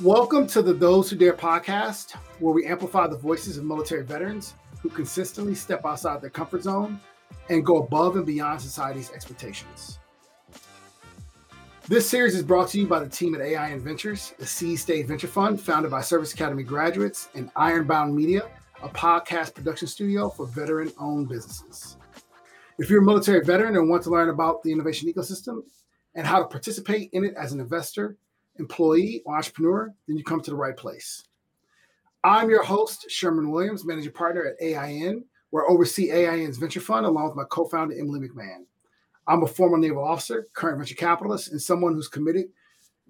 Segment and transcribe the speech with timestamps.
[0.00, 4.54] Welcome to the Those Who Dare podcast, where we amplify the voices of military veterans
[4.80, 6.98] who consistently step outside their comfort zone
[7.50, 10.00] and go above and beyond society's expectations.
[11.86, 15.06] This series is brought to you by the team at AIN Ventures, a seed stage
[15.06, 18.50] venture fund founded by Service Academy graduates, and Ironbound Media,
[18.82, 21.96] a podcast production studio for veteran owned businesses.
[22.80, 25.62] If you're a military veteran and want to learn about the innovation ecosystem
[26.14, 28.16] and how to participate in it as an investor,
[28.58, 31.24] employee, or entrepreneur, then you come to the right place.
[32.22, 37.04] I'm your host, Sherman Williams, managing partner at AIN, where I oversee AIN's venture fund
[37.04, 38.64] along with my co founder, Emily McMahon.
[39.26, 42.46] I'm a former naval officer, current venture capitalist, and someone who's committed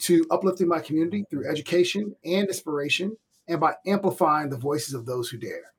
[0.01, 3.17] to uplifting my community through education and inspiration
[3.49, 5.73] and by amplifying the voices of those who dare.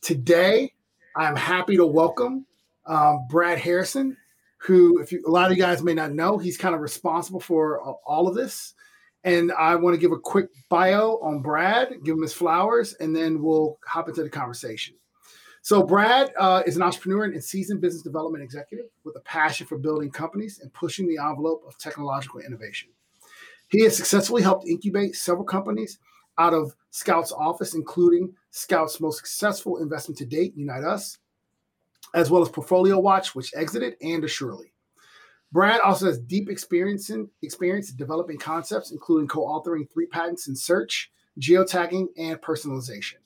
[0.00, 0.72] Today,
[1.16, 2.46] I'm happy to welcome
[2.86, 4.16] um, Brad Harrison,
[4.64, 7.40] who, if you, a lot of you guys may not know, he's kind of responsible
[7.40, 8.74] for all of this.
[9.22, 13.14] And I want to give a quick bio on Brad, give him his flowers, and
[13.14, 14.94] then we'll hop into the conversation.
[15.62, 19.78] So, Brad uh, is an entrepreneur and seasoned business development executive with a passion for
[19.78, 22.90] building companies and pushing the envelope of technological innovation.
[23.68, 25.98] He has successfully helped incubate several companies
[26.36, 31.18] out of Scout's office, including Scout's most successful investment to date, Unite Us,
[32.14, 34.72] as well as Portfolio Watch, which exited, and Assuredly.
[35.52, 40.56] Brad also has deep experience in experience in developing concepts, including co-authoring three patents in
[40.56, 43.16] search, geotagging, and personalization.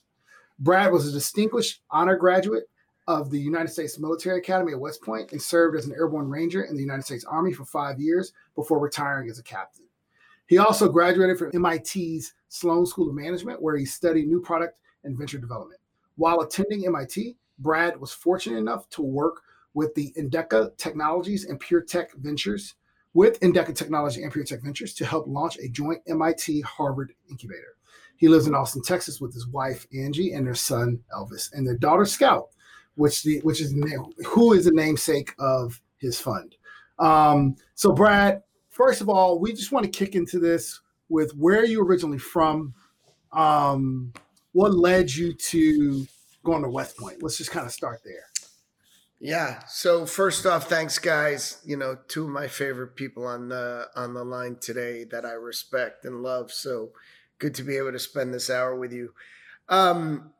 [0.59, 2.65] Brad was a distinguished honor graduate
[3.07, 6.63] of the United States Military Academy at West Point and served as an airborne ranger
[6.63, 9.85] in the United States Army for five years before retiring as a captain.
[10.45, 15.17] He also graduated from MIT's Sloan School of Management, where he studied new product and
[15.17, 15.79] venture development.
[16.17, 19.41] While attending MIT, Brad was fortunate enough to work
[19.73, 22.75] with the Endeca Technologies and PureTech Ventures,
[23.13, 27.75] with Endeca Technology and PureTech Ventures to help launch a joint MIT Harvard incubator.
[28.17, 31.77] He lives in Austin, Texas, with his wife Angie and their son Elvis, and their
[31.77, 32.49] daughter Scout,
[32.95, 33.73] which the which is
[34.25, 36.55] who is the namesake of his fund.
[36.99, 41.65] Um, so, Brad, first of all, we just want to kick into this with where
[41.65, 42.73] you originally from.
[43.31, 44.11] Um,
[44.51, 46.05] what led you to
[46.43, 47.21] going to West Point?
[47.21, 48.29] Let's just kind of start there.
[49.19, 49.59] Yeah.
[49.67, 51.61] So first off, thanks guys.
[51.65, 55.31] You know, two of my favorite people on the on the line today that I
[55.31, 56.51] respect and love.
[56.51, 56.91] So
[57.37, 59.13] good to be able to spend this hour with you.
[59.67, 60.31] Um,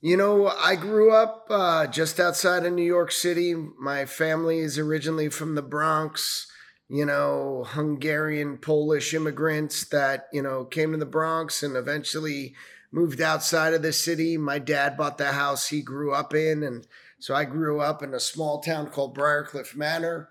[0.00, 3.54] you know, I grew up uh, just outside of New York City.
[3.54, 6.46] My family is originally from the Bronx.
[6.88, 12.54] You know, Hungarian Polish immigrants that you know came to the Bronx and eventually
[12.94, 14.36] moved outside of the city.
[14.36, 16.86] My dad bought the house he grew up in, and
[17.18, 20.28] so I grew up in a small town called Briarcliff Manor.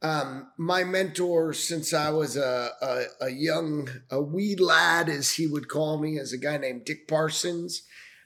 [0.00, 5.46] Um, my mentor, since I was a, a, a, young, a wee lad, as he
[5.46, 7.82] would call me, is a guy named Dick Parsons.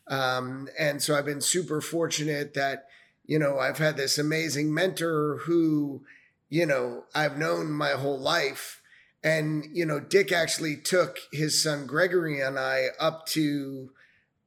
[0.06, 2.87] Um, and so I've been super fortunate that,
[3.25, 6.04] you know, I've had this amazing mentor who,
[6.50, 8.81] you know, I've known my whole life.
[9.25, 13.91] And, you know, Dick actually took his son Gregory and I up to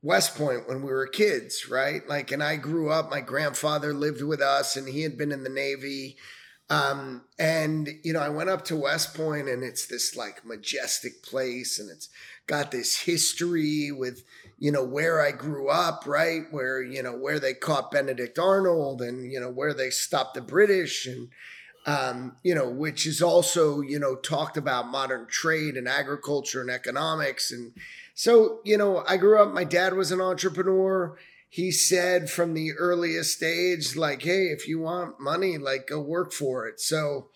[0.02, 2.08] West Point when we were kids, right?
[2.08, 5.44] Like, and I grew up, my grandfather lived with us and he had been in
[5.44, 6.18] the Navy.
[6.70, 11.24] Um, and, you know, I went up to West Point and it's this like majestic
[11.24, 12.10] place and it's
[12.46, 14.24] got this history with,
[14.58, 16.44] you know, where I grew up, right?
[16.52, 20.42] Where, you know, where they caught Benedict Arnold and, you know, where they stopped the
[20.42, 21.30] British and,
[21.86, 26.70] um, you know, which is also, you know, talked about modern trade and agriculture and
[26.70, 27.74] economics and,
[28.18, 31.18] so, you know, I grew up, my dad was an entrepreneur.
[31.50, 36.32] He said from the earliest age, like, hey, if you want money, like, go work
[36.32, 36.80] for it.
[36.80, 37.28] So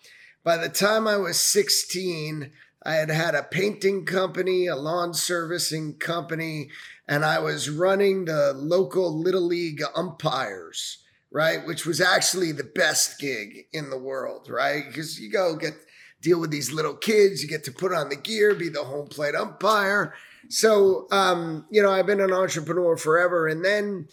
[0.42, 2.50] by the time I was 16,
[2.82, 6.70] I had had a painting company, a lawn servicing company,
[7.06, 11.66] and I was running the local Little League umpires, right?
[11.66, 14.84] Which was actually the best gig in the world, right?
[14.86, 15.74] Because you go get
[16.20, 19.08] deal with these little kids, you get to put on the gear, be the home
[19.08, 20.14] plate umpire
[20.48, 23.46] so, um, you know, I've been an entrepreneur forever.
[23.46, 24.08] And then,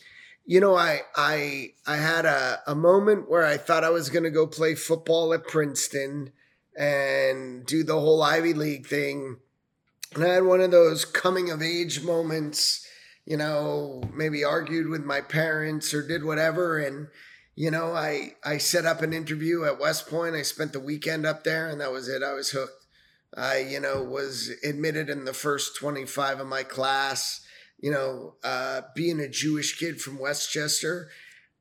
[0.45, 4.29] you know, I I I had a, a moment where I thought I was gonna
[4.29, 6.31] go play football at Princeton
[6.77, 9.37] and do the whole Ivy League thing.
[10.13, 12.86] And I had one of those coming of age moments,
[13.27, 16.77] you know, maybe argued with my parents or did whatever.
[16.79, 17.09] And,
[17.55, 20.35] you know, I I set up an interview at West Point.
[20.35, 22.23] I spent the weekend up there and that was it.
[22.23, 22.85] I was hooked.
[23.35, 27.41] I, you know, was admitted in the first 25 of my class.
[27.79, 31.09] You know, uh, being a Jewish kid from Westchester,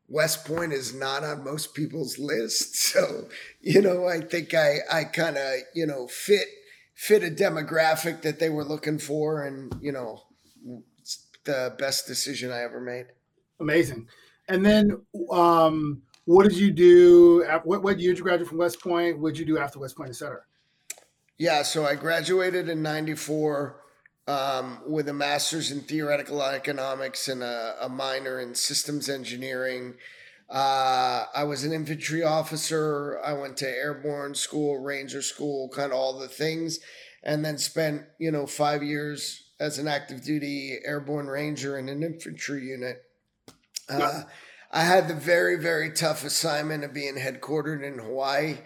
[0.09, 2.77] West Point is not on most people's list.
[2.97, 3.29] So,
[3.61, 6.47] you know, I think I, I kind of, you know, fit
[6.95, 10.23] fit a demographic that they were looking for, and you know,
[11.46, 13.06] the best decision I ever made.
[13.60, 14.08] Amazing.
[14.48, 15.00] And then,
[15.31, 17.44] um, what did you do?
[17.64, 19.19] What, what year did you graduate from West Point?
[19.19, 20.40] What did you do after West Point, et cetera?
[21.38, 23.81] Yeah, so I graduated in '94
[24.26, 29.94] um, with a master's in theoretical economics and a, a minor in systems engineering.
[30.48, 33.20] Uh, I was an infantry officer.
[33.25, 36.81] I went to airborne school, ranger school, kind of all the things,
[37.22, 42.03] and then spent you know five years as an active duty airborne ranger in an
[42.03, 43.03] infantry unit.
[43.88, 44.23] Uh,
[44.73, 48.58] I had the very very tough assignment of being headquartered in Hawaii,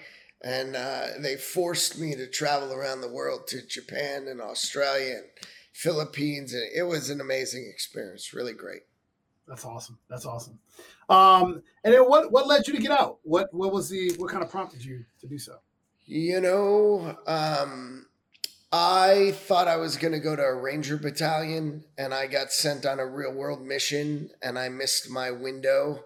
[0.42, 5.26] and uh, they forced me to travel around the world to Japan and Australia and
[5.72, 8.32] Philippines, and it was an amazing experience.
[8.34, 8.82] Really great.
[9.46, 9.98] That's awesome.
[10.08, 10.58] That's awesome.
[11.08, 13.18] Um, and then what what led you to get out?
[13.24, 15.56] What what was the what kind of prompted you to do so?
[16.06, 18.06] You know, um,
[18.72, 22.86] I thought I was going to go to a ranger battalion, and I got sent
[22.86, 26.04] on a real world mission, and I missed my window.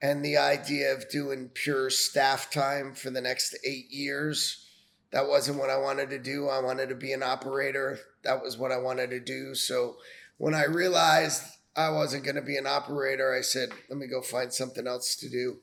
[0.00, 4.66] And the idea of doing pure staff time for the next eight years,
[5.10, 6.48] that wasn't what I wanted to do.
[6.48, 7.98] I wanted to be an operator.
[8.22, 9.54] That was what I wanted to do.
[9.54, 9.96] So
[10.38, 11.42] when I realized
[11.78, 13.32] I wasn't going to be an operator.
[13.32, 15.58] I said, let me go find something else to do.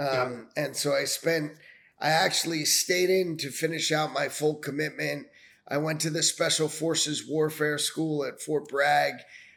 [0.00, 0.48] Um.
[0.56, 1.52] And so I spent,
[2.00, 5.28] I actually stayed in to finish out my full commitment.
[5.68, 9.14] I went to the Special Forces Warfare School at Fort Bragg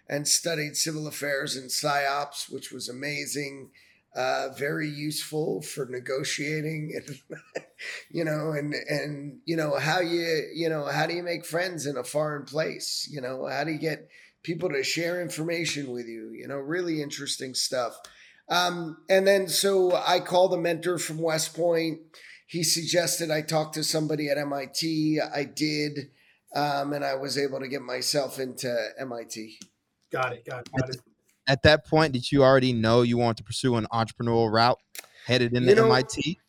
[0.09, 3.71] and studied civil affairs and psyops, which was amazing.
[4.15, 7.41] Uh, very useful for negotiating and
[8.09, 11.85] you know and and you know how you you know how do you make friends
[11.85, 14.09] in a foreign place you know how do you get
[14.47, 16.31] people to share information with you.
[16.31, 17.97] You know, really interesting stuff.
[18.49, 21.99] Um, and then so I called a mentor from West Point.
[22.47, 25.19] He suggested I talk to somebody at MIT.
[25.21, 26.09] I did,
[26.55, 29.59] um, and I was able to get myself into MIT.
[30.11, 30.45] Got it.
[30.45, 30.69] Got it.
[30.79, 31.01] Got it.
[31.45, 34.79] At that point, did you already know you wanted to pursue an entrepreneurial route
[35.25, 36.39] headed into you know, MIT?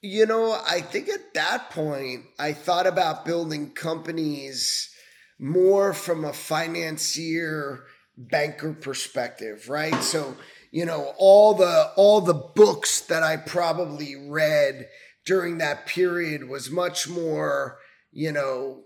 [0.00, 4.90] You know, I think at that point, I thought about building companies
[5.38, 7.84] more from a financier
[8.16, 9.94] banker perspective, right?
[10.02, 10.36] So,
[10.70, 14.88] you know, all the all the books that I probably read
[15.24, 17.78] during that period was much more,
[18.12, 18.84] you know,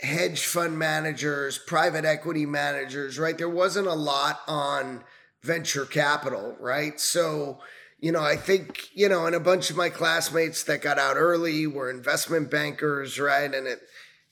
[0.00, 3.36] hedge fund managers, private equity managers, right?
[3.36, 5.02] There wasn't a lot on
[5.42, 7.00] venture capital, right?
[7.00, 7.60] So,
[7.98, 11.16] you know, I think, you know, and a bunch of my classmates that got out
[11.16, 13.52] early were investment bankers, right?
[13.52, 13.80] And it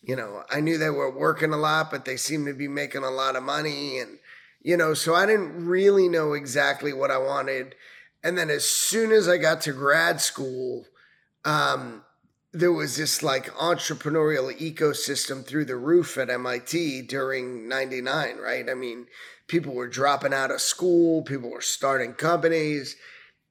[0.07, 3.03] you know, I knew they were working a lot, but they seemed to be making
[3.03, 3.99] a lot of money.
[3.99, 4.19] And,
[4.63, 7.75] you know, so I didn't really know exactly what I wanted.
[8.23, 10.85] And then as soon as I got to grad school,
[11.45, 12.03] um,
[12.53, 18.69] there was this like entrepreneurial ecosystem through the roof at MIT during 99, right?
[18.69, 19.07] I mean,
[19.47, 22.97] people were dropping out of school, people were starting companies.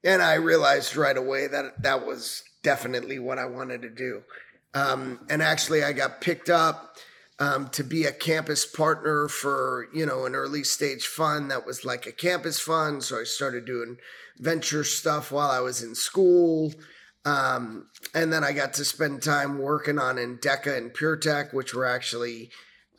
[0.04, 4.22] And I realized right away that that was definitely what I wanted to do.
[4.74, 6.96] Um, and actually, I got picked up
[7.38, 11.84] um, to be a campus partner for you know an early stage fund that was
[11.84, 13.02] like a campus fund.
[13.02, 13.96] So I started doing
[14.38, 16.72] venture stuff while I was in school.
[17.24, 21.84] Um, and then I got to spend time working on Endeca and PureTech, which were
[21.86, 22.50] actually,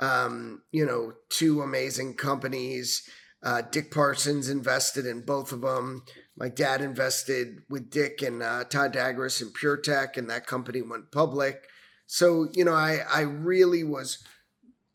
[0.02, 3.08] um, you know, two amazing companies.
[3.42, 6.04] Uh, Dick Parsons invested in both of them.
[6.36, 11.12] My dad invested with Dick and uh, Todd Dagres in PureTech, and that company went
[11.12, 11.64] public.
[12.06, 14.24] So you know, I I really was,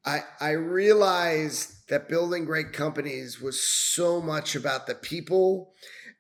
[0.05, 5.73] I I realized that building great companies was so much about the people,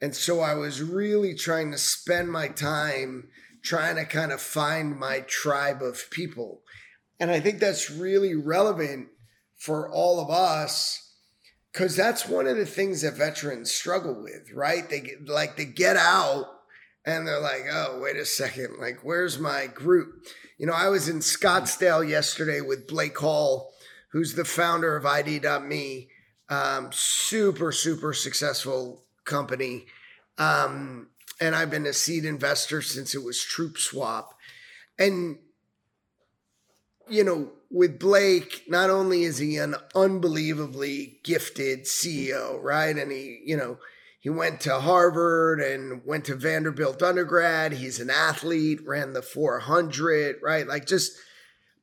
[0.03, 3.29] and so I was really trying to spend my time
[3.63, 6.63] trying to kind of find my tribe of people,
[7.21, 9.09] and I think that's really relevant
[9.57, 11.13] for all of us
[11.73, 14.91] because that's one of the things that veterans struggle with, right?
[14.91, 16.47] They get like they get out
[17.05, 20.27] and they're like, oh, wait a second, like where's my group?
[20.59, 23.73] You know, I was in Scottsdale yesterday with Blake Hall,
[24.11, 26.09] who's the founder of ID.me,
[26.49, 29.87] um, super super successful company,
[30.39, 31.09] um,
[31.41, 34.35] and I've been a seed investor since it was Troop Swap,
[34.99, 35.39] and
[37.09, 42.97] you know with Blake, not only is he an unbelievably gifted CEO, right?
[42.97, 43.79] And he, you know,
[44.21, 47.73] he went to Harvard and went to Vanderbilt undergrad.
[47.73, 50.69] He's an athlete, ran the 400, right?
[50.69, 51.17] Like just,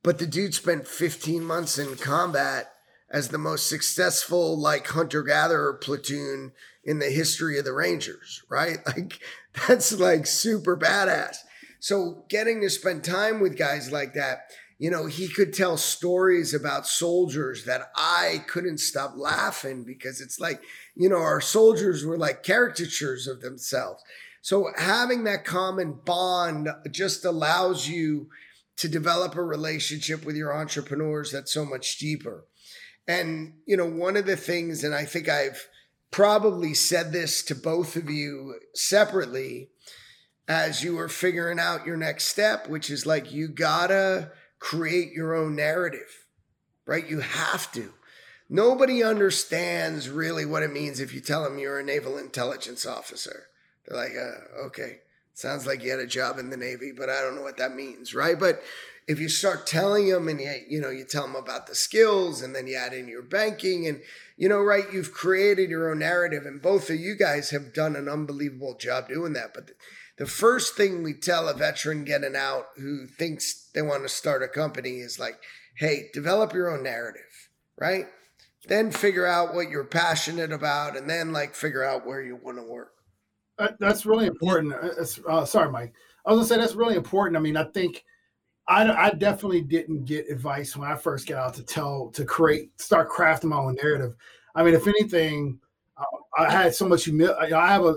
[0.03, 2.71] but the dude spent 15 months in combat
[3.11, 6.51] as the most successful, like hunter gatherer platoon
[6.83, 8.77] in the history of the Rangers, right?
[8.85, 9.19] Like
[9.67, 11.37] that's like super badass.
[11.79, 16.53] So getting to spend time with guys like that, you know, he could tell stories
[16.53, 20.61] about soldiers that I couldn't stop laughing because it's like,
[20.95, 24.03] you know, our soldiers were like caricatures of themselves.
[24.41, 28.29] So having that common bond just allows you
[28.77, 32.45] to develop a relationship with your entrepreneurs that's so much deeper.
[33.09, 35.67] And, you know, one of the things, and I think I've
[36.11, 39.71] probably said this to both of you separately
[40.47, 45.33] as you are figuring out your next step, which is like you gotta create your
[45.33, 46.27] own narrative,
[46.85, 47.09] right?
[47.09, 47.93] You have to.
[48.47, 53.47] Nobody understands really what it means if you tell them you're a naval intelligence officer.
[53.87, 54.99] They're like, uh, okay,
[55.33, 57.73] sounds like you had a job in the Navy, but I don't know what that
[57.73, 58.39] means, right?
[58.39, 58.61] But
[59.09, 62.43] if you start telling them and you, you know, you tell them about the skills
[62.43, 64.03] and then you add in your banking and,
[64.37, 67.95] you know, right, you've created your own narrative and both of you guys have done
[67.95, 69.51] an unbelievable job doing that.
[69.55, 69.73] But the,
[70.19, 74.43] the first thing we tell a veteran getting out who thinks they want to start
[74.43, 75.39] a company is like,
[75.77, 77.49] hey, develop your own narrative,
[77.79, 78.05] right?
[78.67, 82.59] Then figure out what you're passionate about and then like figure out where you want
[82.59, 82.91] to work.
[83.79, 84.75] That's really important.
[84.75, 85.93] Uh, uh, sorry, Mike.
[86.27, 87.37] I was gonna say that's really important.
[87.37, 88.03] I mean, I think
[88.69, 92.79] I, I definitely didn't get advice when I first got out to tell to create,
[92.79, 94.15] start crafting my own narrative.
[94.53, 95.59] I mean, if anything,
[96.37, 97.53] I had so much humility.
[97.53, 97.95] I have a,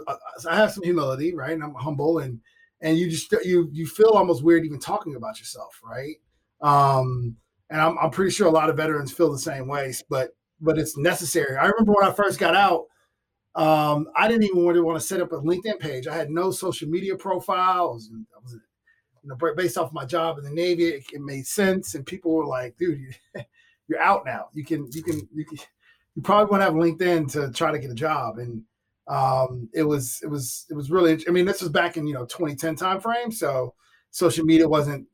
[0.48, 1.52] I have some humility, right?
[1.52, 2.40] And I'm humble, and
[2.80, 6.16] and you just you you feel almost weird even talking about yourself, right?
[6.60, 7.36] Um,
[7.70, 10.78] and I'm I'm pretty sure a lot of veterans feel the same way, but but
[10.78, 11.56] it's necessary.
[11.56, 12.86] I remember when I first got out,
[13.54, 16.06] um, I didn't even really want to set up a LinkedIn page.
[16.06, 18.56] I had no social media profiles, and I was
[19.22, 22.32] you know based off my job in the Navy, it, it made sense, and people
[22.32, 23.42] were like, "Dude, you,
[23.88, 24.48] you're out now.
[24.52, 25.58] You can you can you can."
[26.14, 28.38] you probably won't have LinkedIn to try to get a job.
[28.38, 28.62] And
[29.08, 31.24] um, it was it was it was really.
[31.26, 33.74] I mean, this was back in you know 2010 time frame, so
[34.10, 35.06] social media wasn't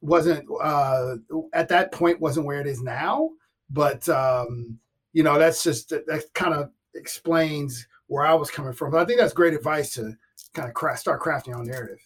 [0.00, 1.16] wasn't uh,
[1.52, 3.30] at that point wasn't where it is now.
[3.70, 4.78] But um,
[5.12, 8.90] you know, that's just that, that kind of explains where I was coming from.
[8.90, 10.14] But I think that's great advice to
[10.52, 12.00] kind of craft, start crafting your own narrative.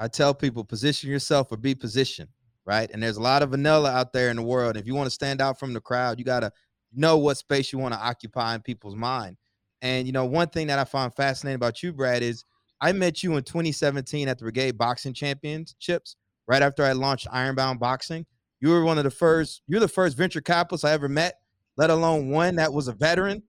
[0.00, 2.30] I tell people position yourself or be positioned
[2.70, 2.90] right?
[2.92, 4.76] And there's a lot of vanilla out there in the world.
[4.76, 6.52] If you want to stand out from the crowd, you got to
[6.92, 9.36] know what space you want to occupy in people's mind.
[9.82, 12.44] And you know, one thing that I find fascinating about you, Brad, is
[12.80, 16.16] I met you in 2017 at the Brigade Boxing Championships,
[16.46, 18.24] right after I launched Ironbound Boxing.
[18.60, 21.40] You were one of the first, you're the first venture capitalist I ever met,
[21.76, 23.42] let alone one that was a veteran.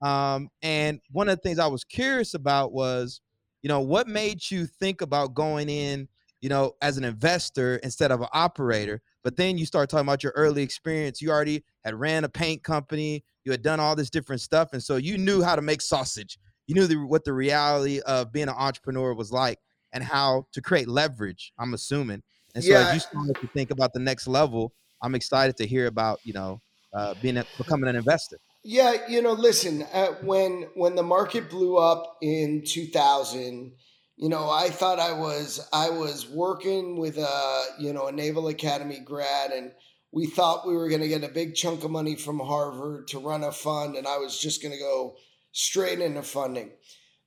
[0.00, 3.20] Um, and one of the things I was curious about was,
[3.64, 6.06] you know, what made you think about going in
[6.44, 9.00] you know, as an investor instead of an operator.
[9.22, 11.22] But then you start talking about your early experience.
[11.22, 13.24] You already had ran a paint company.
[13.46, 16.38] You had done all this different stuff, and so you knew how to make sausage.
[16.66, 19.58] You knew the, what the reality of being an entrepreneur was like,
[19.94, 21.50] and how to create leverage.
[21.58, 22.22] I'm assuming.
[22.54, 22.88] And so yeah.
[22.88, 26.34] as you started to think about the next level, I'm excited to hear about you
[26.34, 26.60] know
[26.92, 28.36] uh, being a, becoming an investor.
[28.64, 33.72] Yeah, you know, listen, uh, when when the market blew up in 2000
[34.16, 38.48] you know, I thought I was I was working with a you know a Naval
[38.48, 39.72] Academy grad, and
[40.12, 43.18] we thought we were going to get a big chunk of money from Harvard to
[43.18, 45.16] run a fund, and I was just going to go
[45.52, 46.70] straight into funding.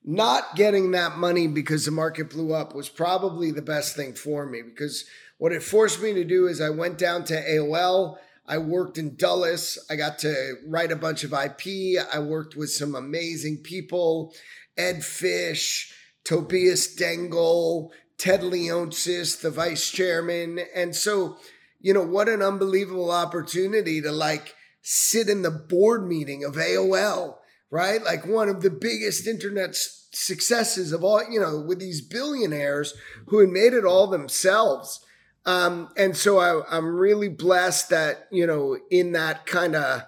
[0.04, 4.46] Not getting that money because the market blew up was probably the best thing for
[4.46, 5.04] me because
[5.36, 8.16] what it forced me to do is I went down to AOL.
[8.48, 9.78] I worked in Dulles.
[9.90, 12.02] I got to write a bunch of IP.
[12.12, 14.34] I worked with some amazing people,
[14.76, 15.94] Ed Fish.
[16.28, 17.88] Tobias Dengel,
[18.18, 20.60] Ted Leonsis, the vice chairman.
[20.74, 21.38] And so,
[21.80, 27.36] you know, what an unbelievable opportunity to like sit in the board meeting of AOL,
[27.70, 28.02] right?
[28.02, 32.92] Like one of the biggest internet successes of all, you know, with these billionaires
[33.28, 35.02] who had made it all themselves.
[35.48, 40.02] Um, and so I, I'm really blessed that, you know, in that kind of,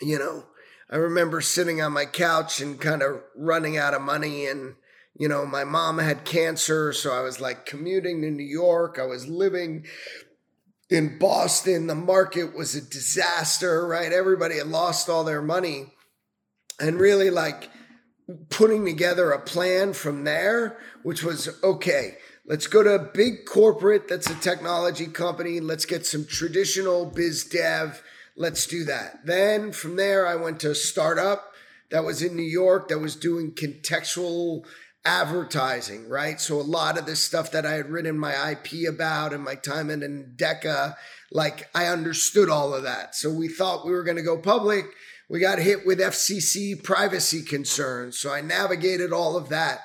[0.00, 0.46] you know,
[0.88, 4.76] I remember sitting on my couch and kind of running out of money and,
[5.18, 8.98] you know, my mom had cancer, so I was like commuting to New York.
[8.98, 9.84] I was living
[10.88, 11.86] in Boston.
[11.86, 14.10] The market was a disaster, right?
[14.10, 15.92] Everybody had lost all their money.
[16.80, 17.68] And really, like,
[18.48, 24.08] putting together a plan from there, which was okay, let's go to a big corporate
[24.08, 25.60] that's a technology company.
[25.60, 28.02] Let's get some traditional biz dev.
[28.36, 29.26] Let's do that.
[29.26, 31.52] Then from there, I went to a startup
[31.90, 34.64] that was in New York that was doing contextual
[35.04, 36.40] advertising, right?
[36.40, 39.54] So a lot of this stuff that I had written my IP about and my
[39.54, 40.96] time in Endeca,
[41.30, 43.14] like I understood all of that.
[43.14, 44.84] So we thought we were going to go public.
[45.28, 48.18] We got hit with FCC privacy concerns.
[48.18, 49.80] So I navigated all of that.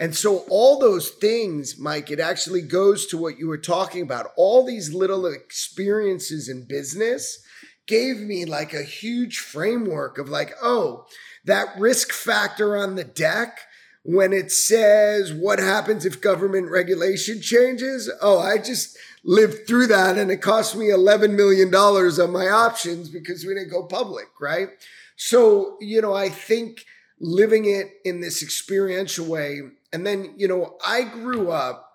[0.00, 4.32] And so all those things, Mike, it actually goes to what you were talking about.
[4.34, 7.44] All these little experiences in business
[7.86, 11.04] gave me like a huge framework of like, oh,
[11.44, 13.58] that risk factor on the deck
[14.02, 18.10] when it says what happens if government regulation changes.
[18.22, 23.10] Oh, I just lived through that and it cost me $11 million on my options
[23.10, 24.68] because we didn't go public, right?
[25.16, 26.86] So, you know, I think
[27.20, 29.60] living it in this experiential way.
[29.92, 31.90] And then, you know, I grew up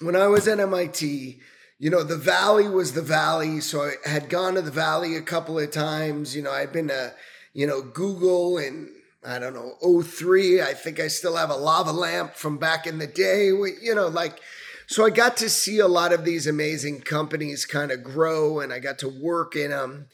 [0.00, 1.40] when I was at MIT,
[1.78, 3.60] you know, the valley was the valley.
[3.60, 6.34] So I had gone to the valley a couple of times.
[6.34, 7.14] You know, I'd been to,
[7.52, 8.88] you know, Google and
[9.24, 10.62] I don't know, 03.
[10.62, 13.46] I think I still have a lava lamp from back in the day.
[13.46, 14.40] You know, like,
[14.86, 18.72] so I got to see a lot of these amazing companies kind of grow and
[18.72, 20.08] I got to work in them.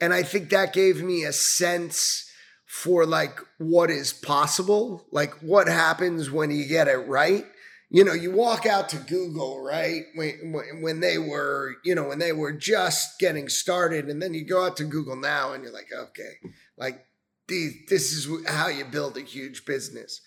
[0.00, 2.30] And I think that gave me a sense
[2.74, 7.46] for like what is possible, like what happens when you get it right.
[7.88, 10.02] You know, you walk out to Google, right?
[10.16, 14.44] When, when they were, you know, when they were just getting started, and then you
[14.44, 17.06] go out to Google now and you're like, okay, like
[17.46, 20.20] these, this is how you build a huge business.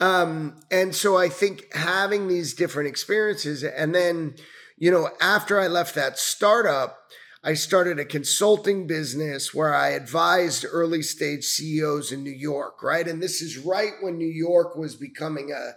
[0.00, 4.34] Um, and so I think having these different experiences, and then,
[4.76, 6.98] you know, after I left that startup,
[7.46, 13.06] I started a consulting business where I advised early stage CEOs in New York, right?
[13.06, 15.72] And this is right when New York was becoming a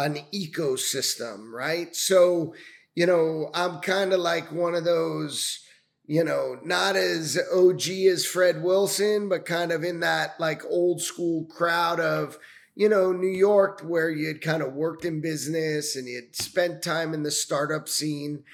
[0.00, 1.96] an ecosystem, right?
[1.96, 2.54] So,
[2.94, 5.58] you know, I'm kind of like one of those,
[6.06, 11.02] you know, not as OG as Fred Wilson, but kind of in that like old
[11.02, 12.38] school crowd of,
[12.76, 16.36] you know, New York where you had kind of worked in business and you had
[16.36, 18.44] spent time in the startup scene.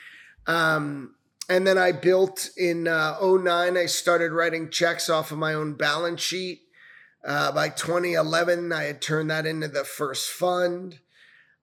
[0.47, 1.14] Um,
[1.48, 5.74] and then I built in uh, 09, I started writing checks off of my own
[5.74, 6.62] balance sheet.
[7.24, 10.98] Uh, by 2011, I had turned that into the first fund.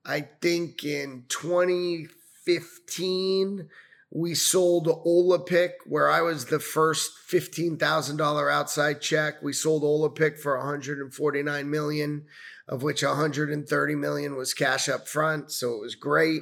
[0.05, 3.69] I think in 2015,
[4.13, 9.41] we sold Olapic, where I was the first $15,000 outside check.
[9.41, 12.25] We sold Olapic for 149 million,
[12.67, 15.49] of which 130 million was cash up front.
[15.51, 16.41] So it was great.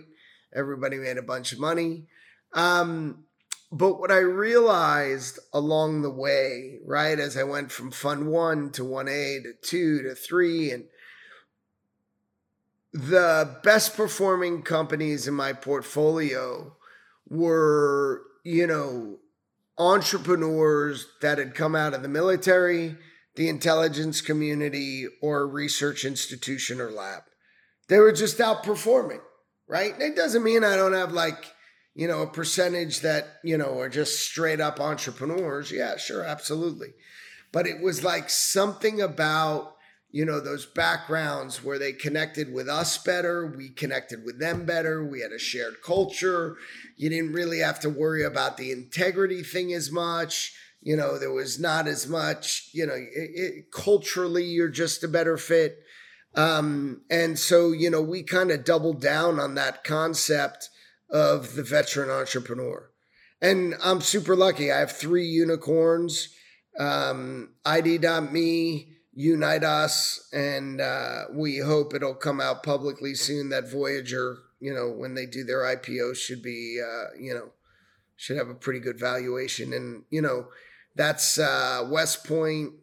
[0.54, 2.08] Everybody made a bunch of money.
[2.54, 3.26] Um,
[3.72, 8.84] but what I realized along the way, right, as I went from Fund One to
[8.84, 10.86] 1A to two to three, and
[12.92, 16.76] the best performing companies in my portfolio
[17.28, 19.20] were, you know,
[19.78, 22.98] entrepreneurs that had come out of the military,
[23.36, 27.22] the intelligence community, or research institution or lab.
[27.88, 29.22] They were just outperforming,
[29.68, 29.94] right?
[30.00, 31.54] It doesn't mean I don't have like,
[32.00, 35.70] you know, a percentage that, you know, are just straight up entrepreneurs.
[35.70, 36.94] Yeah, sure, absolutely.
[37.52, 39.76] But it was like something about,
[40.10, 45.06] you know, those backgrounds where they connected with us better, we connected with them better,
[45.06, 46.56] we had a shared culture.
[46.96, 50.54] You didn't really have to worry about the integrity thing as much.
[50.82, 55.10] You know, there was not as much, you know, it, it, culturally, you're just a
[55.10, 55.80] better fit.
[56.34, 60.70] Um, and so, you know, we kind of doubled down on that concept
[61.12, 62.92] of the veteran entrepreneur.
[63.42, 64.72] And I'm super lucky.
[64.72, 66.36] I have three unicorns
[66.80, 74.38] um, ID.me, Unite Us, and uh, we hope it'll come out publicly soon that Voyager,
[74.60, 77.50] you know, when they do their IPO, should be, uh, you know,
[78.16, 79.74] should have a pretty good valuation.
[79.74, 80.48] And, you know,
[80.96, 82.74] that's uh, West Point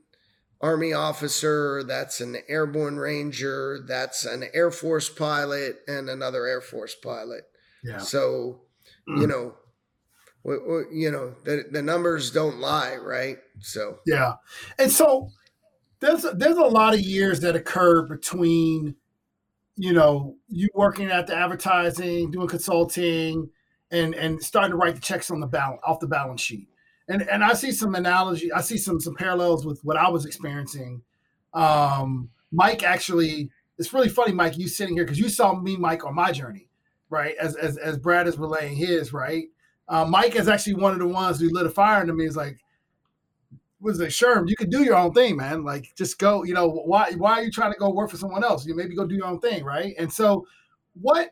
[0.61, 6.95] Army officer, that's an airborne ranger, that's an Air Force pilot, and another Air Force
[6.95, 7.45] pilot.
[7.87, 7.99] Yeah.
[7.99, 8.63] So,
[9.09, 9.21] mm.
[9.21, 9.55] you know,
[10.93, 13.39] you know the, the numbers don't lie, right?
[13.61, 14.35] So yeah,
[14.79, 15.31] and so
[16.01, 18.95] there's a, there's a lot of years that occur between
[19.77, 23.51] you know you working at the advertising, doing consulting,
[23.91, 26.69] and and starting to write the checks on the balance off the balance sheet.
[27.09, 30.27] And and I see some analogy, I see some some parallels with what I was
[30.27, 31.03] experiencing.
[31.55, 36.05] Um, Mike actually, it's really funny, Mike, you sitting here because you saw me, Mike,
[36.05, 36.69] on my journey
[37.11, 37.35] right?
[37.41, 39.45] As as as Brad is relaying his, right?
[39.89, 42.27] Uh, Mike is actually one of the ones who lit a fire into me.
[42.27, 42.59] Is like,
[43.81, 44.49] was it Sherm?
[44.49, 45.65] You could do your own thing, man.
[45.65, 46.45] Like, just go.
[46.45, 48.67] You know, why why are you trying to go work for someone else?
[48.67, 49.95] You maybe go do your own thing, right?
[49.99, 50.47] And so,
[51.01, 51.31] what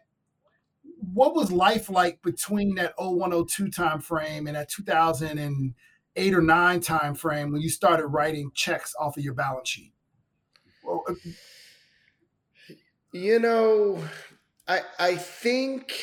[1.12, 7.14] what was life like between that 0102 time frame and that 2008 or 9 time
[7.14, 9.92] frame when you started writing checks off of your balance sheet?
[10.82, 11.14] Well, uh,
[13.12, 14.02] you know,
[14.66, 15.94] I I think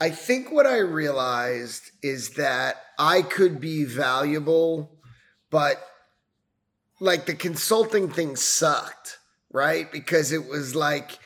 [0.00, 4.96] I think what I realized is that I could be valuable,
[5.50, 5.84] but
[7.00, 9.18] like the consulting thing sucked,
[9.50, 9.90] right?
[9.90, 11.18] Because it was like,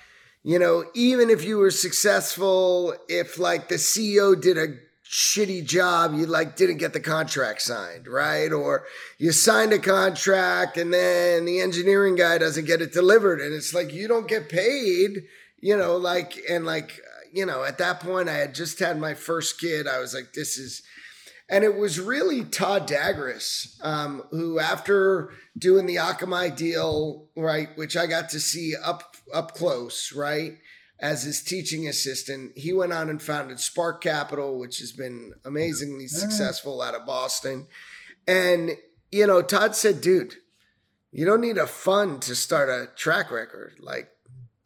[0.43, 4.75] you know, even if you were successful, if like the CEO did a
[5.13, 8.51] shitty job, you like didn't get the contract signed, right?
[8.51, 8.87] Or
[9.19, 13.39] you signed a contract and then the engineering guy doesn't get it delivered.
[13.39, 15.25] And it's like, you don't get paid,
[15.61, 16.99] you know, like, and like,
[17.31, 19.87] you know, at that point I had just had my first kid.
[19.87, 20.83] I was like, this is,
[21.51, 27.99] and it was really Todd Dagres, um, who after doing the Akamai deal, right, which
[27.99, 30.57] I got to see up up close, right,
[31.03, 36.07] as his teaching assistant, he went on and founded Spark Capital, which has been amazingly
[36.07, 37.67] successful out of Boston.
[38.27, 38.79] And
[39.11, 40.37] you know, Todd said, "Dude,
[41.11, 43.75] you don't need a fund to start a track record.
[43.81, 44.09] Like,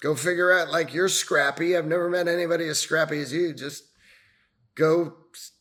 [0.01, 0.71] go figure out.
[0.71, 1.77] Like, you're scrappy.
[1.77, 3.53] I've never met anybody as scrappy as you.
[3.53, 3.85] Just
[4.77, 5.15] go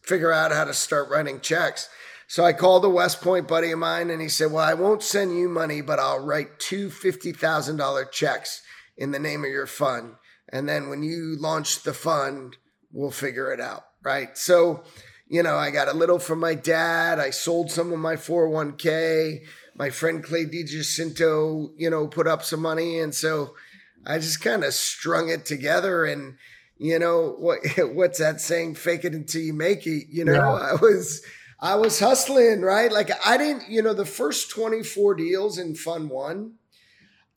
[0.03, 1.89] figure out how to start writing checks.
[2.27, 5.03] So I called a West Point buddy of mine and he said, Well, I won't
[5.03, 8.61] send you money, but I'll write two $50,000 checks
[8.97, 10.15] in the name of your fund.
[10.49, 12.57] And then when you launch the fund,
[12.91, 13.85] we'll figure it out.
[14.03, 14.37] Right.
[14.37, 14.83] So,
[15.27, 17.19] you know, I got a little from my dad.
[17.19, 19.39] I sold some of my 401k.
[19.75, 22.99] My friend Clay DiGiacinto, you know, put up some money.
[22.99, 23.55] And so
[24.05, 26.37] I just kind of strung it together and,
[26.77, 27.59] you know what
[27.93, 30.71] what's that saying fake it until you make it you know yeah.
[30.71, 31.21] i was
[31.59, 36.09] i was hustling right like i didn't you know the first 24 deals in fund
[36.09, 36.53] one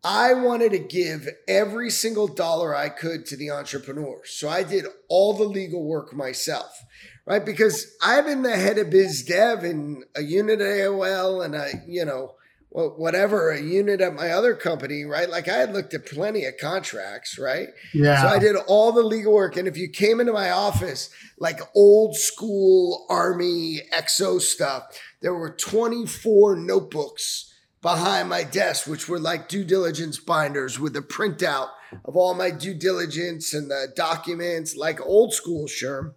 [0.05, 4.85] i wanted to give every single dollar i could to the entrepreneurs so i did
[5.09, 6.85] all the legal work myself
[7.27, 11.71] right because i've been the head of biz dev in a unit aol and a
[11.87, 12.35] you know
[12.71, 15.29] whatever a unit at my other company, right?
[15.29, 17.69] Like I had looked at plenty of contracts, right?
[17.95, 18.23] Yeah.
[18.23, 19.57] So I did all the legal work.
[19.57, 24.83] And if you came into my office, like old school army exo stuff,
[25.23, 27.53] there were 24 notebooks
[27.95, 31.69] behind my desk, which were like due diligence binders with a printout
[32.05, 36.15] of all my due diligence and the documents, like old school, sure.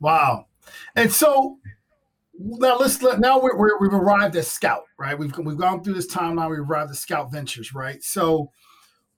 [0.00, 0.46] Wow.
[0.96, 1.58] And so
[2.36, 5.16] now let's let now we're, we have arrived at Scout, right?
[5.16, 6.50] We've we've gone through this timeline.
[6.50, 8.02] We've arrived at Scout Ventures, right?
[8.02, 8.50] So,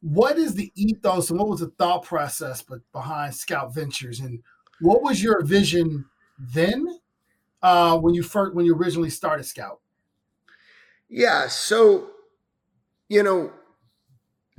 [0.03, 2.63] what is the ethos and what was the thought process
[2.93, 4.43] behind Scout Ventures, and
[4.81, 6.05] what was your vision
[6.39, 6.87] then
[7.63, 9.81] uh, when you first when you originally started Scout?
[11.09, 12.11] Yeah, so
[13.09, 13.53] you know,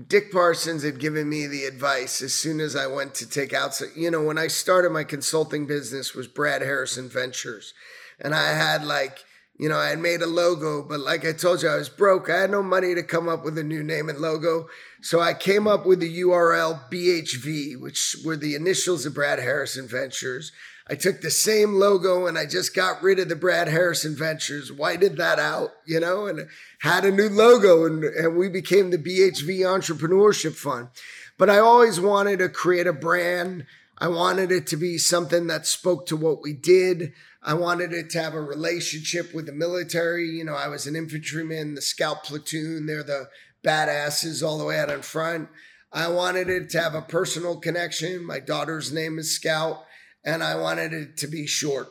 [0.07, 3.73] Dick Parsons had given me the advice as soon as I went to take out.
[3.73, 7.73] So, you know, when I started my consulting business was Brad Harrison Ventures
[8.19, 9.23] and I had like,
[9.57, 12.29] you know, I had made a logo, but like I told you, I was broke.
[12.29, 14.67] I had no money to come up with a new name and logo.
[15.01, 19.87] So I came up with the URL BHV, which were the initials of Brad Harrison
[19.87, 20.51] Ventures.
[20.87, 24.71] I took the same logo and I just got rid of the Brad Harrison Ventures,
[24.71, 26.47] whited that out, you know, and
[26.79, 30.89] had a new logo and, and we became the BHV Entrepreneurship Fund.
[31.37, 33.65] But I always wanted to create a brand.
[33.97, 37.13] I wanted it to be something that spoke to what we did.
[37.41, 40.29] I wanted it to have a relationship with the military.
[40.29, 42.85] You know, I was an infantryman, the scout platoon.
[42.85, 43.29] They're the
[43.63, 45.49] badasses all the way out in front.
[45.91, 48.25] I wanted it to have a personal connection.
[48.25, 49.84] My daughter's name is Scout,
[50.25, 51.87] and I wanted it to be short.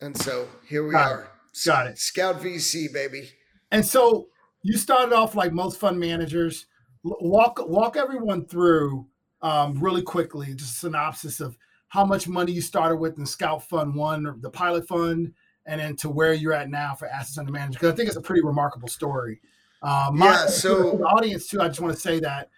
[0.00, 1.20] And so here we Got are.
[1.22, 1.58] It.
[1.66, 1.98] Got it.
[1.98, 3.28] Scout VC, baby.
[3.70, 4.28] And so
[4.62, 6.66] you started off like most fund managers.
[7.04, 9.06] Walk walk everyone through
[9.42, 11.56] um, really quickly, just a synopsis of
[11.88, 15.34] how much money you started with in Scout Fund One or the pilot fund,
[15.66, 17.80] and then to where you're at now for assets under management.
[17.80, 19.40] Because I think it's a pretty remarkable story.
[19.82, 21.60] Um, my, yeah, so the audience too.
[21.60, 22.50] I just want to say that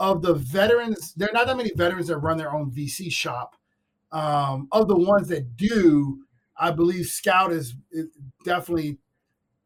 [0.00, 3.54] of the veterans, there are not that many veterans that run their own VC shop.
[4.12, 6.18] Um, of the ones that do,
[6.56, 8.08] I believe Scout is, is
[8.44, 8.98] definitely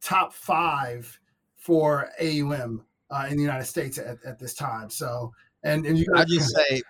[0.01, 1.19] top five
[1.57, 4.89] for AUM uh, in the United States at, at this time.
[4.89, 5.33] So,
[5.65, 6.81] and, and you I just say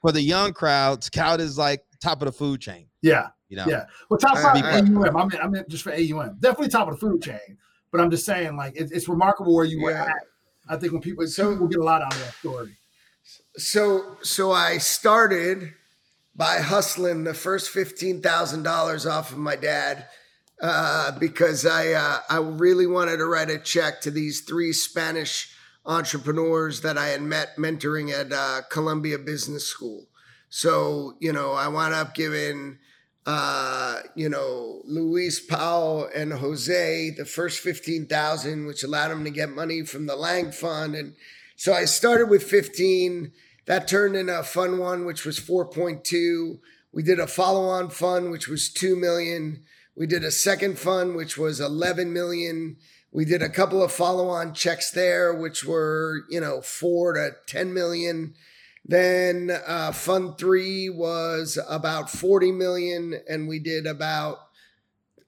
[0.00, 2.86] for the young crowd, Scout is like top of the food chain.
[3.02, 3.28] Yeah.
[3.48, 3.66] You know?
[3.66, 3.86] Yeah.
[4.08, 5.16] Well, top five AUM.
[5.16, 6.36] I mean, I mean, just for AUM.
[6.38, 7.58] Definitely top of the food chain.
[7.90, 10.14] But I'm just saying, like, it, it's remarkable where you were at.
[10.68, 12.76] I think when people, so we'll get a lot out of that story.
[13.56, 15.74] So, so I started
[16.34, 20.06] by hustling the first fifteen thousand dollars off of my dad
[20.62, 25.54] uh, because I uh, I really wanted to write a check to these three Spanish
[25.86, 30.06] entrepreneurs that I had met mentoring at uh, Columbia Business School.
[30.48, 32.78] So, you know, I wound up giving,
[33.24, 39.48] uh, you know, Luis Powell and Jose the first 15,000, which allowed them to get
[39.48, 40.94] money from the Lang Fund.
[40.94, 41.14] And
[41.56, 43.32] so I started with 15.
[43.66, 46.58] That turned into a fund one, which was 4.2.
[46.92, 49.62] We did a follow on fund, which was 2 million.
[49.94, 52.76] We did a second fund, which was 11 million
[53.12, 57.74] we did a couple of follow-on checks there, which were you know four to ten
[57.74, 58.34] million.
[58.84, 64.38] Then uh, Fund Three was about forty million, and we did about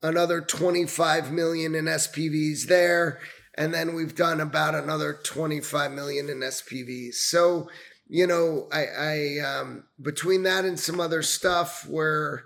[0.02, 3.18] another twenty-five million in SPVs there,
[3.56, 7.14] and then we've done about another twenty-five million in SPVs.
[7.14, 7.68] So
[8.12, 12.44] you know, I, I um, between that and some other stuff, where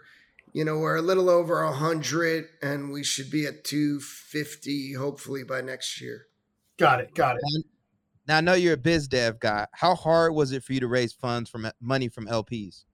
[0.52, 4.92] you know we're a little over a hundred, and we should be at two fifty
[4.92, 6.26] hopefully by next year.
[6.79, 7.14] Got it.
[7.16, 7.64] Got it.
[8.29, 9.66] Now I know you're a biz dev guy.
[9.72, 12.85] How hard was it for you to raise funds from money from LPs?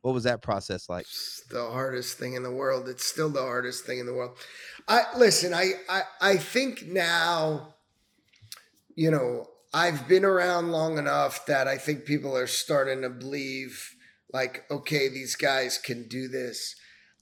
[0.00, 1.02] What was that process like?
[1.02, 2.88] It's the hardest thing in the world.
[2.88, 4.38] It's still the hardest thing in the world.
[4.88, 5.52] I listen.
[5.52, 7.74] I I, I think now,
[8.94, 13.94] you know, I've been around long enough that I think people are starting to believe,
[14.32, 16.74] like, okay, these guys can do this.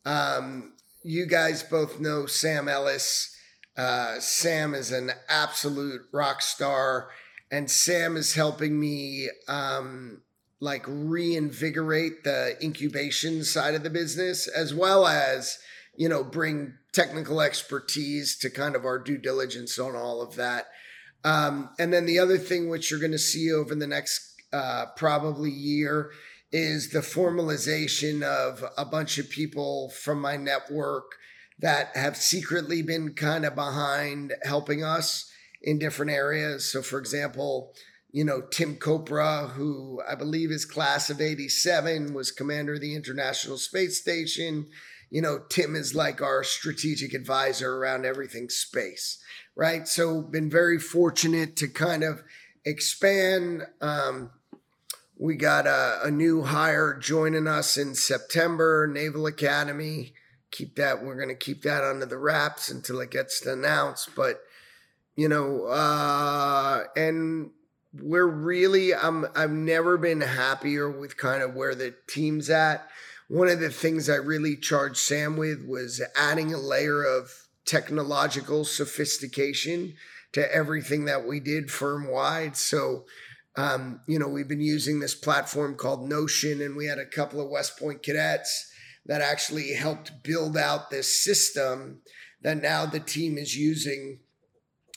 [0.04, 3.36] Um, you guys both know Sam Ellis.
[3.76, 7.10] Uh, Sam is an absolute rock star,
[7.50, 10.22] and Sam is helping me um,
[10.60, 15.58] like reinvigorate the incubation side of the business, as well as
[15.96, 20.66] you know bring technical expertise to kind of our due diligence on all of that.
[21.24, 24.86] Um, and then the other thing which you're going to see over the next uh,
[24.96, 26.10] probably year
[26.52, 31.16] is the formalization of a bunch of people from my network
[31.58, 35.30] that have secretly been kind of behind helping us
[35.62, 36.70] in different areas.
[36.70, 37.74] So, for example,
[38.12, 42.94] you know, Tim Kopra, who I believe is class of 87, was commander of the
[42.94, 44.66] International Space Station.
[45.10, 49.18] You know, Tim is like our strategic advisor around everything space
[49.56, 49.86] right?
[49.86, 52.22] So been very fortunate to kind of
[52.64, 53.66] expand.
[53.80, 54.30] Um,
[55.16, 60.12] we got a, a, new hire joining us in September, Naval Academy.
[60.50, 61.04] Keep that.
[61.04, 64.10] We're going to keep that under the wraps until it gets announced.
[64.16, 64.42] But
[65.16, 67.50] you know, uh, and
[68.00, 68.94] we're really.
[68.94, 69.26] I'm.
[69.36, 72.88] I've never been happier with kind of where the team's at.
[73.28, 78.64] One of the things I really charged Sam with was adding a layer of technological
[78.64, 79.94] sophistication
[80.32, 82.56] to everything that we did firm wide.
[82.56, 83.04] So,
[83.56, 87.40] um, you know, we've been using this platform called Notion, and we had a couple
[87.40, 88.70] of West Point cadets
[89.06, 92.00] that actually helped build out this system
[92.42, 94.20] that now the team is using.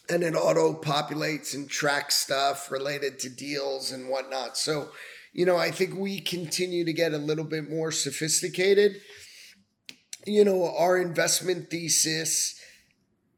[0.10, 4.58] And it auto populates and tracks stuff related to deals and whatnot.
[4.58, 4.90] So,
[5.34, 9.02] you know, I think we continue to get a little bit more sophisticated.
[10.26, 12.57] You know, our investment thesis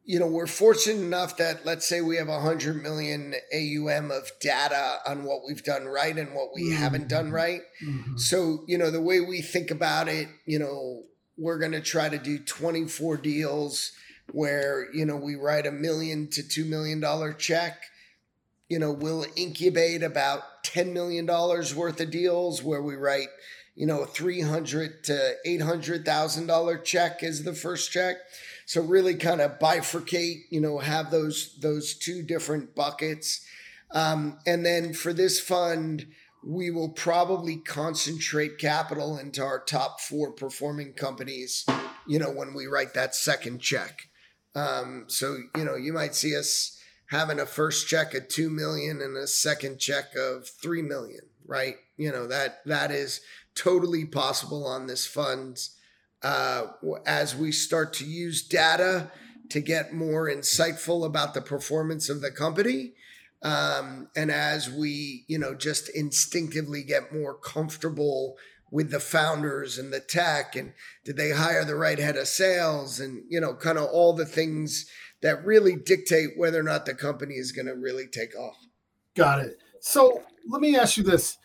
[0.09, 4.97] you know, we're fortunate enough that let's say we have 100 million AUM of data
[5.05, 6.81] on what we've done right and what we mm-hmm.
[6.81, 7.61] haven't done right.
[7.85, 8.17] Mm-hmm.
[8.17, 11.03] So, you know, the way we think about it, you know,
[11.37, 13.91] we're going to try to do 24 deals
[14.31, 17.83] where, you know, we write a million to 2 million dollar check.
[18.67, 23.29] You know, we'll incubate about 10 million dollars worth of deals where we write
[23.79, 28.17] you know, a 300 to 800,000 dollar check as the first check.
[28.69, 33.43] So really kind of bifurcate, you know, have those those two different buckets.
[33.89, 36.05] Um, and then for this fund,
[36.45, 41.65] we will probably concentrate capital into our top four performing companies,
[42.05, 44.08] you know, when we write that second check.
[44.53, 49.01] Um, so, you know, you might see us having a first check of 2 million
[49.01, 51.77] and a second check of 3 million, right?
[51.97, 53.21] You know, that that is
[53.55, 55.60] totally possible on this fund
[56.23, 56.67] uh,
[57.05, 59.12] as we start to use data
[59.49, 62.93] to get more insightful about the performance of the company.
[63.41, 68.36] Um, and as we, you know, just instinctively get more comfortable
[68.71, 72.99] with the founders and the tech and did they hire the right head of sales
[72.99, 74.86] and, you know, kind of all the things
[75.21, 78.58] that really dictate whether or not the company is going to really take off.
[79.15, 79.58] Got it.
[79.82, 81.38] So let me ask you this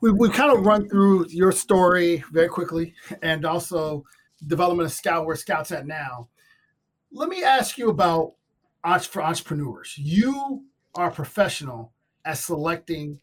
[0.00, 4.04] we, we kind of run through your story very quickly and also
[4.46, 6.28] development of Scout, where Scout's at now.
[7.12, 8.34] Let me ask you about
[9.08, 9.94] for entrepreneurs.
[9.98, 11.92] You are professional
[12.24, 13.20] at selecting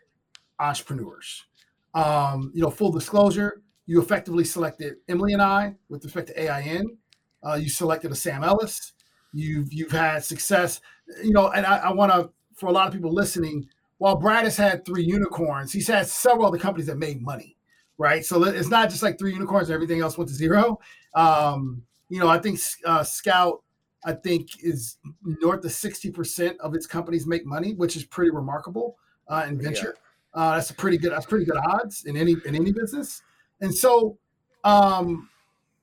[0.60, 1.46] entrepreneurs.
[1.94, 6.98] Um, you know, full disclosure, you effectively selected Emily and I with respect to AIN.
[7.44, 8.94] Uh, you selected a Sam Ellis.
[9.34, 10.82] You've you've had success.
[11.24, 14.44] You know, and I, I want to, for a lot of people listening, while Brad
[14.44, 17.58] has had three unicorns, he's had several other companies that made money,
[17.98, 18.24] right?
[18.24, 20.80] So it's not just like three unicorns and everything else went to zero.
[21.16, 23.64] Um, you know, I think uh, Scout,
[24.06, 28.98] I think, is north of 60% of its companies make money, which is pretty remarkable
[29.28, 29.96] uh, in venture.
[29.96, 30.42] Yeah.
[30.42, 33.24] Uh, that's a pretty good, that's pretty good odds in any, in any business.
[33.62, 34.18] And so,
[34.64, 35.30] um,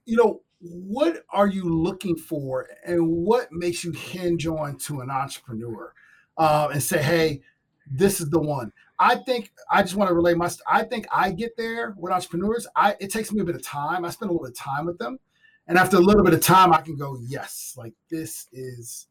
[0.06, 5.10] you know, what are you looking for and what makes you hinge on to an
[5.10, 5.92] entrepreneur
[6.38, 7.42] uh, and say, hey,
[7.90, 8.72] this is the one?
[8.98, 10.50] I think I just want to relay my.
[10.66, 12.66] I think I get there with entrepreneurs.
[12.76, 14.04] I it takes me a bit of time.
[14.04, 15.18] I spend a little bit of time with them,
[15.66, 19.06] and after a little bit of time, I can go, yes, like this is.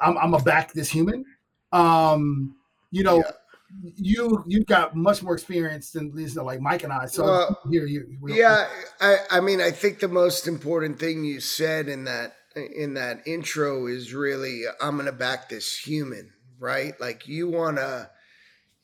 [0.00, 1.24] I'm, I'm a back this human.
[1.70, 2.56] Um,
[2.90, 3.30] you know, yeah
[3.96, 7.06] you you've got much more experience than you know, like Mike and I.
[7.06, 8.06] So well, here you.
[8.26, 8.68] Yeah,
[9.00, 13.26] I I mean I think the most important thing you said in that in that
[13.26, 16.98] intro is really I'm going to back this human, right?
[17.00, 18.08] Like you want to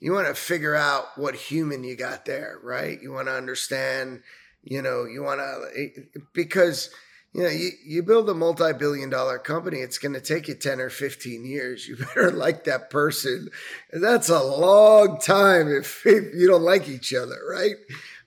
[0.01, 3.01] you want to figure out what human you got there, right?
[3.01, 4.23] You want to understand,
[4.63, 6.03] you know, you want to
[6.35, 6.91] because
[7.35, 10.55] you know, you, you build a multi billion dollar company, it's going to take you
[10.55, 11.87] 10 or 15 years.
[11.87, 13.51] You better like that person.
[13.93, 17.77] That's a long time if, if you don't like each other, right?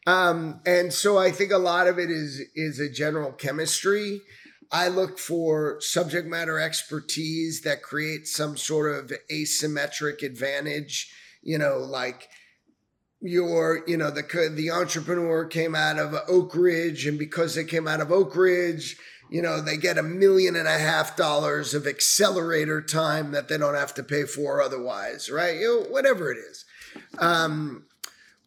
[0.08, 4.22] Um, and so I think a lot of it is is a general chemistry.
[4.72, 11.12] I look for subject matter expertise that creates some sort of asymmetric advantage.
[11.44, 12.30] You know, like
[13.22, 17.88] your you know the the entrepreneur came out of Oak Ridge and because they came
[17.88, 18.98] out of Oak Ridge
[19.30, 23.58] you know they get a million and a half dollars of accelerator time that they
[23.58, 26.66] don't have to pay for otherwise right you know, whatever it is
[27.20, 27.86] um,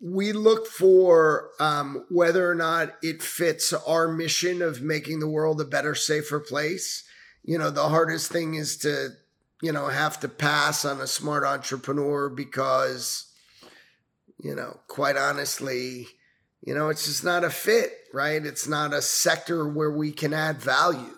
[0.01, 5.61] we look for um, whether or not it fits our mission of making the world
[5.61, 7.05] a better safer place
[7.43, 9.11] you know the hardest thing is to
[9.63, 13.31] you know have to pass on a smart entrepreneur because
[14.45, 16.07] you know, quite honestly,
[16.61, 18.45] you know, it's just not a fit, right?
[18.45, 21.15] It's not a sector where we can add value,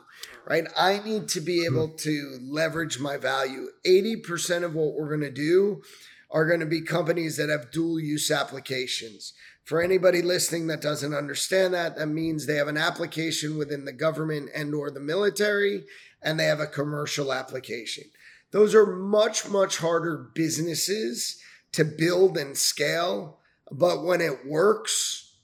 [0.46, 0.64] right?
[0.78, 3.66] I need to be able to leverage my value.
[3.84, 5.82] 80% of what we're going to do
[6.30, 9.32] are going to be companies that have dual use applications.
[9.64, 13.92] For anybody listening that doesn't understand that, that means they have an application within the
[13.92, 15.84] government and or the military
[16.22, 18.04] and they have a commercial application.
[18.50, 21.40] Those are much much harder businesses
[21.72, 23.38] to build and scale.
[23.70, 25.34] But when it works,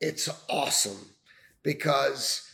[0.00, 1.14] it's awesome
[1.62, 2.48] because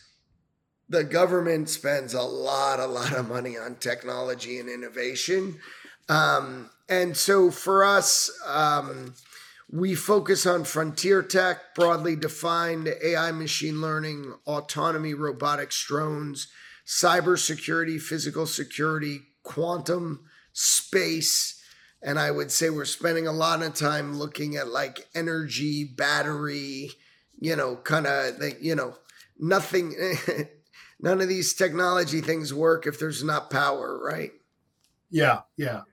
[0.87, 5.59] the government spends a lot, a lot of money on technology and innovation.
[6.07, 9.15] Um, and so for us, um,
[9.71, 16.47] we focus on frontier tech, broadly defined AI, machine learning, autonomy, robotics, drones,
[16.85, 21.61] cybersecurity, physical security, quantum, space,
[22.01, 26.91] and I would say we're spending a lot of time looking at like energy, battery,
[27.39, 28.95] you know, kind of, like, you know,
[29.39, 29.95] nothing,
[30.99, 34.31] none of these technology things work if there's not power, right?
[35.15, 35.83] Yeah, yeah.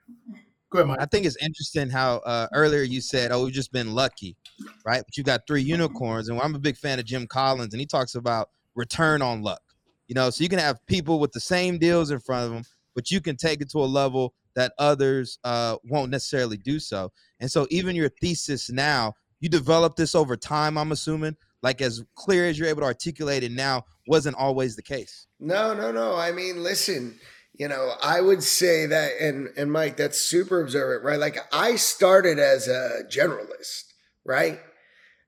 [0.70, 0.98] Go ahead, Mike.
[1.00, 4.36] I think it's interesting how uh, earlier you said, "Oh, we've just been lucky,"
[4.84, 5.00] right?
[5.06, 7.86] But you got three unicorns, and I'm a big fan of Jim Collins, and he
[7.86, 9.62] talks about return on luck.
[10.08, 12.64] You know, so you can have people with the same deals in front of them,
[12.96, 17.12] but you can take it to a level that others uh, won't necessarily do so.
[17.38, 22.02] And so, even your thesis now, you developed this over time, I'm assuming, like as
[22.16, 25.28] clear as you're able to articulate it now, wasn't always the case.
[25.38, 26.16] No, no, no.
[26.16, 27.20] I mean, listen,
[27.62, 31.20] you know, I would say that, and and Mike, that's super observant, right?
[31.20, 33.84] Like I started as a generalist,
[34.26, 34.58] right?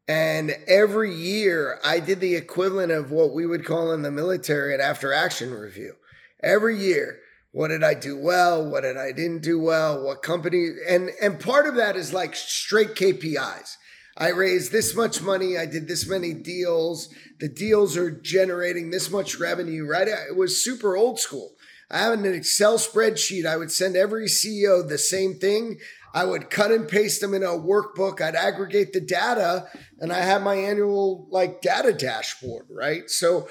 [0.08, 4.74] And every year I did the equivalent of what we would call in the military
[4.74, 5.94] an after action review.
[6.42, 7.20] Every year,
[7.52, 8.68] what did I do well?
[8.68, 10.02] What did I didn't do well?
[10.02, 10.70] What company?
[10.88, 13.76] And and part of that is like straight KPIs.
[14.16, 15.56] I raised this much money.
[15.56, 17.14] I did this many deals.
[17.38, 20.08] The deals are generating this much revenue, right?
[20.08, 21.52] It was super old school.
[21.90, 23.46] I have an Excel spreadsheet.
[23.46, 25.78] I would send every CEO the same thing.
[26.12, 28.20] I would cut and paste them in a workbook.
[28.20, 29.66] I'd aggregate the data
[29.98, 33.10] and I have my annual like data dashboard, right?
[33.10, 33.48] So,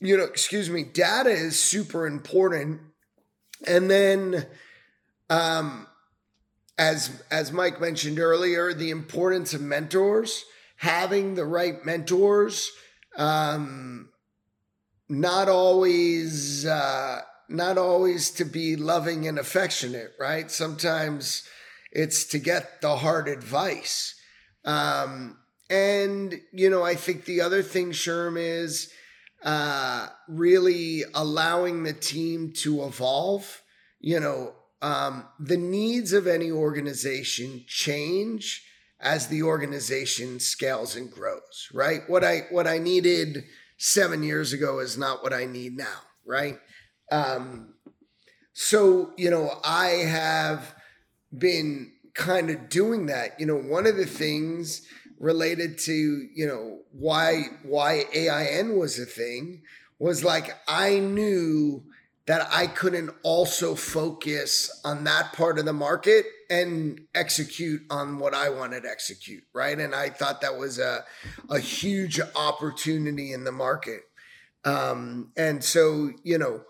[0.00, 2.80] you know, excuse me, data is super important
[3.66, 4.46] and then,
[5.30, 5.86] um,
[6.76, 10.44] as as Mike mentioned earlier, the importance of mentors,
[10.76, 12.70] having the right mentors,
[13.16, 14.10] um,
[15.08, 20.50] not always uh, not always to be loving and affectionate, right?
[20.50, 21.44] Sometimes
[21.90, 24.14] it's to get the hard advice.
[24.64, 25.38] Um,
[25.70, 28.92] and you know, I think the other thing, Sherm, is
[29.42, 33.62] uh, really allowing the team to evolve.
[34.00, 38.64] You know, um, the needs of any organization change
[39.00, 41.68] as the organization scales and grows.
[41.72, 42.00] Right?
[42.08, 43.44] What I what I needed
[43.78, 46.00] seven years ago is not what I need now.
[46.26, 46.58] Right?
[47.10, 47.74] Um,
[48.52, 50.74] so you know, I have
[51.36, 53.40] been kind of doing that.
[53.40, 54.82] You know, one of the things
[55.18, 59.62] related to you know why why AIN was a thing
[59.98, 61.84] was like I knew
[62.28, 68.34] that I couldn't also focus on that part of the market and execute on what
[68.34, 69.78] I wanted to execute, right?
[69.78, 71.06] And I thought that was a
[71.48, 74.02] a huge opportunity in the market.
[74.66, 76.64] Um, and so, you know,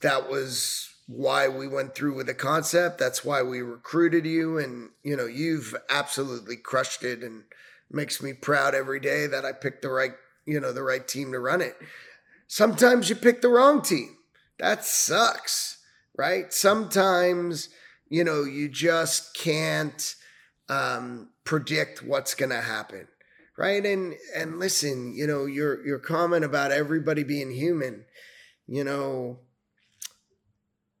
[0.00, 2.98] that was why we went through with the concept.
[2.98, 4.58] That's why we recruited you.
[4.58, 7.44] And, you know, you've absolutely crushed it and
[7.88, 10.14] makes me proud every day that I picked the right,
[10.44, 11.76] you know, the right team to run it.
[12.48, 14.15] Sometimes you pick the wrong team
[14.58, 15.78] that sucks,
[16.16, 16.52] right?
[16.52, 17.68] Sometimes,
[18.08, 20.14] you know, you just can't
[20.68, 23.08] um, predict what's going to happen,
[23.56, 23.84] right?
[23.84, 28.04] And and listen, you know, your your comment about everybody being human,
[28.66, 29.40] you know,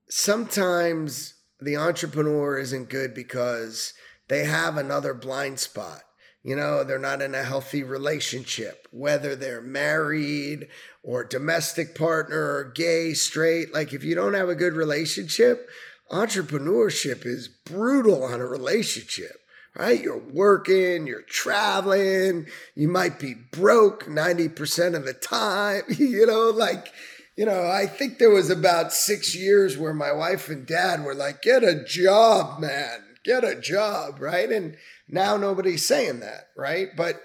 [0.08, 3.94] sometimes the entrepreneur isn't good because
[4.28, 6.02] they have another blind spot
[6.46, 10.68] you know, they're not in a healthy relationship, whether they're married
[11.02, 13.74] or domestic partner or gay, straight.
[13.74, 15.68] Like, if you don't have a good relationship,
[16.08, 19.40] entrepreneurship is brutal on a relationship,
[19.74, 20.00] right?
[20.00, 26.92] You're working, you're traveling, you might be broke 90% of the time, you know, like,
[27.36, 31.12] you know, I think there was about six years where my wife and dad were
[31.12, 34.48] like, get a job, man, get a job, right?
[34.48, 34.76] And,
[35.08, 36.88] now nobody's saying that, right?
[36.96, 37.20] But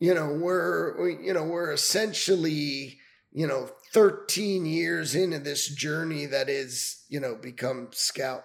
[0.00, 2.98] you know, we're we, you know, we're essentially,
[3.32, 8.42] you know, 13 years into this journey that is, you know, become scout.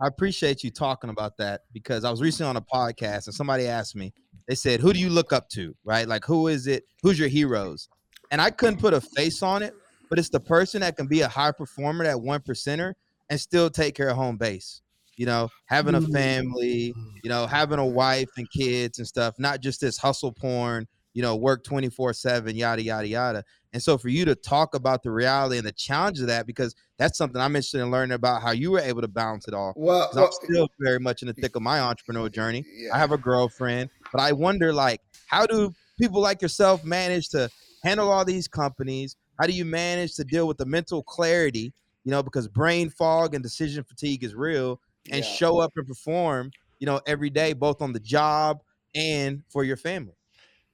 [0.00, 3.66] I appreciate you talking about that because I was recently on a podcast and somebody
[3.66, 4.12] asked me,
[4.46, 5.74] they said, Who do you look up to?
[5.84, 6.06] Right?
[6.06, 6.84] Like, who is it?
[7.02, 7.88] Who's your heroes?
[8.30, 9.74] And I couldn't put a face on it,
[10.08, 12.94] but it's the person that can be a high performer, that one percenter,
[13.28, 14.82] and still take care of home base
[15.20, 16.10] you know, having a mm.
[16.14, 20.86] family, you know, having a wife and kids and stuff, not just this hustle porn,
[21.12, 23.44] you know, work 24 7, yada, yada, yada.
[23.74, 26.74] And so for you to talk about the reality and the challenge of that, because
[26.96, 29.74] that's something I'm interested in learning about how you were able to balance it all.
[29.76, 32.64] Well, well I'm still very much in the thick of my entrepreneur journey.
[32.74, 32.94] Yeah.
[32.94, 37.50] I have a girlfriend, but I wonder, like, how do people like yourself manage to
[37.84, 39.16] handle all these companies?
[39.38, 41.74] How do you manage to deal with the mental clarity?
[42.04, 45.30] You know, because brain fog and decision fatigue is real and yeah.
[45.30, 48.60] show up and perform, you know, every day, both on the job
[48.94, 50.14] and for your family.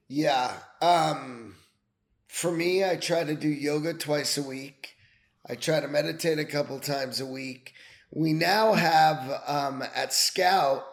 [0.07, 0.53] Yeah.
[0.81, 1.55] Um,
[2.27, 4.95] for me, I try to do yoga twice a week.
[5.49, 7.73] I try to meditate a couple times a week.
[8.11, 10.83] We now have um, at Scout,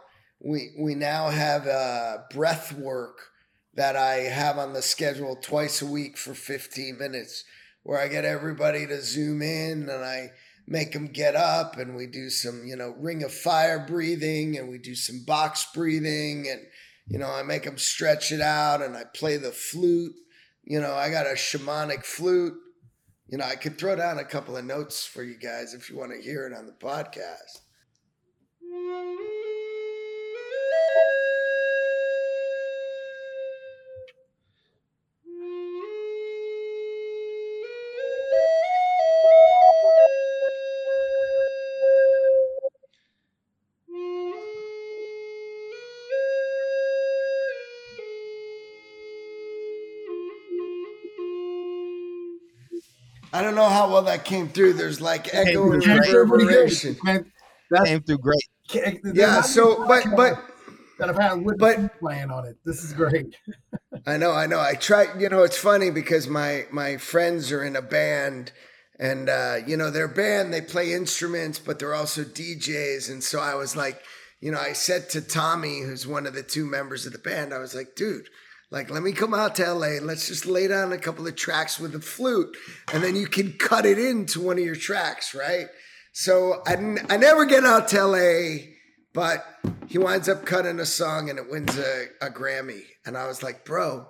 [0.41, 3.31] we we now have uh, breath work
[3.75, 7.45] that I have on the schedule twice a week for 15 minutes,
[7.83, 10.31] where I get everybody to zoom in and I
[10.67, 14.69] make them get up and we do some, you know, ring of fire breathing and
[14.69, 16.61] we do some box breathing and,
[17.07, 20.15] you know, I make them stretch it out and I play the flute.
[20.65, 22.55] You know, I got a shamanic flute.
[23.29, 25.99] You know, I could throw down a couple of notes for you guys if you
[25.99, 27.61] want to hear it on the podcast.
[53.55, 54.75] Don't know how well that came through.
[54.75, 56.97] There's like echo and reverberation.
[57.71, 59.01] That came through great.
[59.13, 59.41] Yeah.
[59.43, 60.43] So, but but
[60.99, 62.57] that I've had with but playing on it.
[62.65, 63.37] This is great.
[64.07, 64.33] I know.
[64.33, 64.61] I know.
[64.61, 65.07] I try.
[65.19, 68.53] You know, it's funny because my my friends are in a band.
[68.97, 73.11] And uh, you know their band, they play instruments, but they're also DJs.
[73.11, 74.01] And so I was like,
[74.41, 77.53] you know, I said to Tommy, who's one of the two members of the band,
[77.53, 78.29] I was like, dude,
[78.75, 81.37] like, let me come out to LA and let's just lay down a couple of
[81.37, 82.57] tracks with a flute,
[82.93, 85.69] and then you can cut it into one of your tracks, right?
[86.13, 86.73] So I,
[87.09, 88.73] I never get out to LA,
[89.13, 89.47] but
[89.87, 92.83] he winds up cutting a song and it wins a, a Grammy.
[93.07, 94.09] And I was like, bro,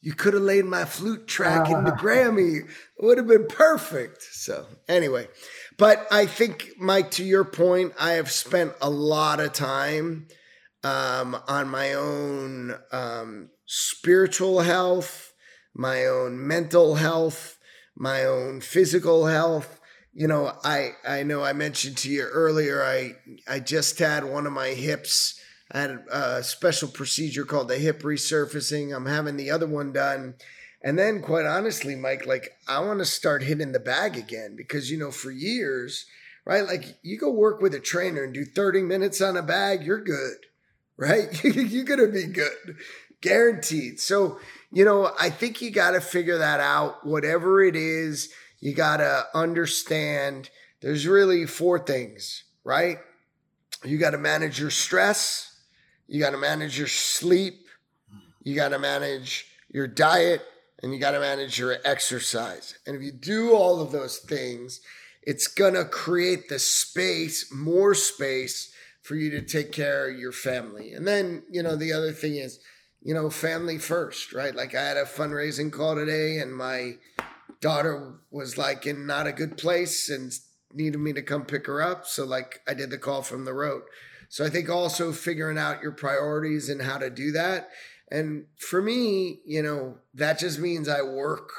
[0.00, 2.64] you could have laid my flute track in the Grammy.
[2.64, 2.66] It
[2.98, 4.22] would have been perfect.
[4.22, 5.28] So, anyway,
[5.78, 10.26] but I think, Mike, to your point, I have spent a lot of time
[10.84, 15.32] um, on my own um, spiritual health,
[15.74, 17.58] my own mental health,
[17.96, 19.80] my own physical health.
[20.12, 22.84] You know, I I know I mentioned to you earlier.
[22.84, 23.16] I
[23.48, 25.40] I just had one of my hips.
[25.72, 28.94] I had a special procedure called the hip resurfacing.
[28.94, 30.34] I'm having the other one done.
[30.82, 34.90] And then, quite honestly, Mike, like I want to start hitting the bag again because,
[34.90, 36.04] you know, for years,
[36.44, 36.66] right?
[36.66, 40.04] Like you go work with a trainer and do 30 minutes on a bag, you're
[40.04, 40.36] good
[40.96, 41.42] right?
[41.44, 42.76] You're going to be good,
[43.20, 44.00] guaranteed.
[44.00, 44.38] So,
[44.72, 47.06] you know, I think you got to figure that out.
[47.06, 48.30] Whatever it is,
[48.60, 52.98] you got to understand there's really four things, right?
[53.84, 55.60] You got to manage your stress,
[56.06, 57.66] you got to manage your sleep,
[58.42, 60.42] you got to manage your diet,
[60.82, 62.78] and you got to manage your exercise.
[62.86, 64.80] And if you do all of those things,
[65.22, 68.73] it's going to create the space, more space
[69.04, 70.94] for you to take care of your family.
[70.94, 72.58] And then, you know, the other thing is,
[73.02, 74.54] you know, family first, right?
[74.54, 76.94] Like I had a fundraising call today and my
[77.60, 80.32] daughter was like in not a good place and
[80.72, 82.06] needed me to come pick her up.
[82.06, 83.82] So like I did the call from the road.
[84.30, 87.68] So I think also figuring out your priorities and how to do that.
[88.10, 91.50] And for me, you know, that just means I work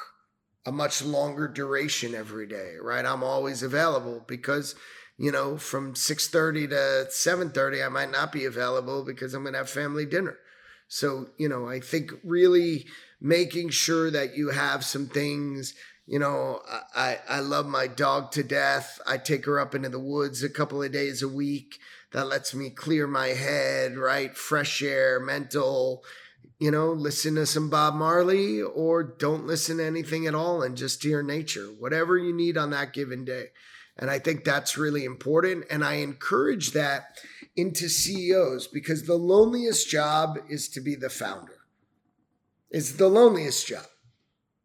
[0.65, 3.05] a much longer duration every day, right?
[3.05, 4.73] I'm always available because
[5.18, 9.59] you know, from 6:30 to 7:30 I might not be available because I'm going to
[9.59, 10.38] have family dinner.
[10.88, 12.86] So, you know, I think really
[13.20, 15.74] making sure that you have some things,
[16.05, 16.61] you know,
[16.95, 18.99] I I love my dog to death.
[19.07, 21.80] I take her up into the woods a couple of days a week.
[22.11, 24.36] That lets me clear my head, right?
[24.38, 26.03] Fresh air, mental,
[26.59, 30.78] you know, listen to some Bob Marley or don't listen to anything at all and
[30.78, 33.47] just hear nature, whatever you need on that given day.
[33.97, 35.65] And I think that's really important.
[35.69, 37.17] And I encourage that
[37.55, 41.59] into CEOs because the loneliest job is to be the founder.
[42.69, 43.85] It's the loneliest job,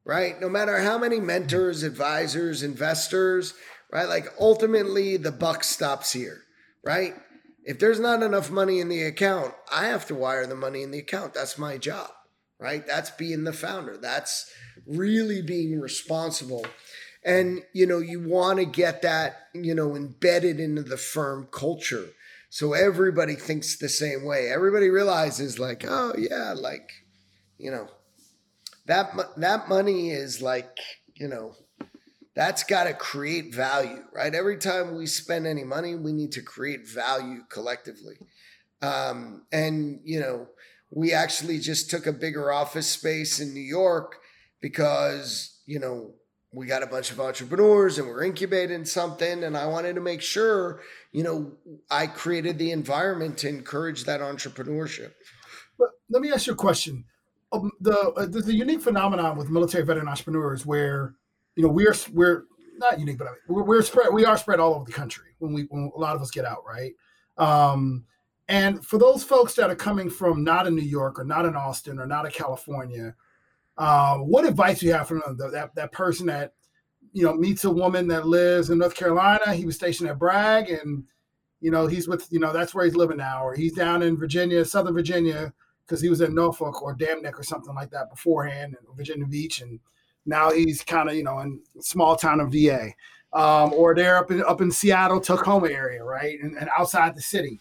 [0.04, 0.40] right?
[0.40, 3.54] No matter how many mentors, advisors, investors,
[3.92, 4.08] right?
[4.08, 6.42] Like ultimately the buck stops here,
[6.84, 7.14] right?
[7.64, 10.90] If there's not enough money in the account, I have to wire the money in
[10.90, 11.34] the account.
[11.34, 12.10] That's my job,
[12.58, 12.84] right?
[12.84, 13.96] That's being the founder.
[13.96, 14.50] That's
[14.86, 16.66] really being responsible
[17.24, 22.10] and, you know, you want to get that, you know, embedded into the firm culture.
[22.48, 24.50] So everybody thinks the same way.
[24.50, 26.90] Everybody realizes, like, oh, yeah, like,
[27.58, 27.88] you know,
[28.86, 30.76] that, that money is like,
[31.14, 31.54] you know,
[32.34, 34.34] that's got to create value, right?
[34.34, 38.16] Every time we spend any money, we need to create value collectively.
[38.82, 40.48] Um, and, you know,
[40.90, 44.16] we actually just took a bigger office space in New York
[44.60, 46.14] because, you know,
[46.52, 50.20] we got a bunch of entrepreneurs and we're incubating something and i wanted to make
[50.20, 50.80] sure
[51.12, 51.52] you know
[51.90, 55.12] i created the environment to encourage that entrepreneurship.
[56.10, 57.04] Let me ask you a question.
[57.52, 61.14] Um, the uh, there's a unique phenomenon with military veteran entrepreneurs where
[61.56, 62.44] you know we're we're
[62.78, 65.26] not unique but I mean, we're, we're spread we are spread all over the country
[65.38, 66.92] when we when a lot of us get out right?
[67.38, 68.04] Um,
[68.48, 71.56] and for those folks that are coming from not in new york or not in
[71.56, 73.14] austin or not in california
[73.80, 76.52] uh, what advice do you have from that that person that
[77.14, 79.54] you know meets a woman that lives in North Carolina?
[79.54, 81.02] He was stationed at Bragg, and
[81.62, 84.18] you know he's with you know that's where he's living now, or he's down in
[84.18, 85.54] Virginia, Southern Virginia,
[85.86, 89.62] because he was in Norfolk or Dam Neck or something like that beforehand, Virginia Beach,
[89.62, 89.80] and
[90.26, 92.90] now he's kind of you know in small town of VA,
[93.32, 97.22] um, or they're up in up in Seattle, Tacoma area, right, and, and outside the
[97.22, 97.58] city,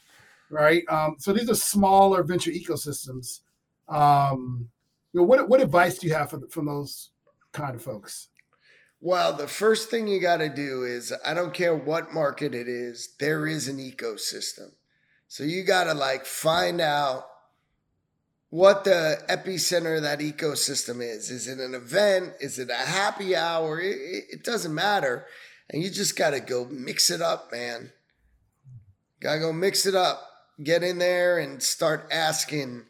[0.50, 0.84] right.
[0.90, 3.40] Um, so these are smaller venture ecosystems.
[3.88, 4.70] Um,
[5.14, 7.10] you know, what what advice do you have for, from those
[7.52, 8.30] kind of folks?
[9.02, 12.68] Well, the first thing you got to do is I don't care what market it
[12.68, 14.72] is, there is an ecosystem.
[15.28, 17.26] So you got to like find out
[18.50, 21.30] what the epicenter of that ecosystem is.
[21.30, 22.34] Is it an event?
[22.40, 23.80] Is it a happy hour?
[23.80, 25.28] It, it doesn't matter.
[25.70, 27.92] And you just got to go mix it up, man.
[29.22, 30.26] Got to go mix it up.
[30.62, 32.86] Get in there and start asking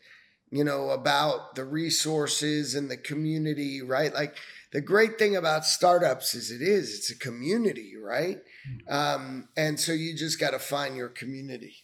[0.51, 4.13] you know, about the resources and the community, right?
[4.13, 4.35] Like
[4.71, 8.37] the great thing about startups is it is, it's a community, right?
[8.67, 8.93] Mm-hmm.
[8.93, 11.75] Um, and so you just got to find your community.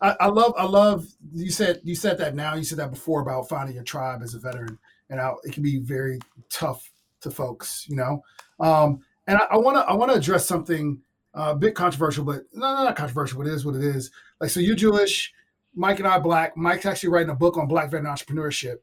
[0.00, 3.22] I, I, love, I love, you said, you said that now, you said that before
[3.22, 4.78] about finding your tribe as a veteran
[5.08, 6.18] and how it can be very
[6.50, 8.22] tough to folks, you know?
[8.60, 11.00] Um, and I want to, I want to address something
[11.34, 14.10] uh, a bit controversial, but no, not controversial, but it is what it is.
[14.40, 15.32] Like, so you're Jewish,
[15.74, 16.56] Mike and I black.
[16.56, 18.76] Mike's actually writing a book on black veteran entrepreneurship,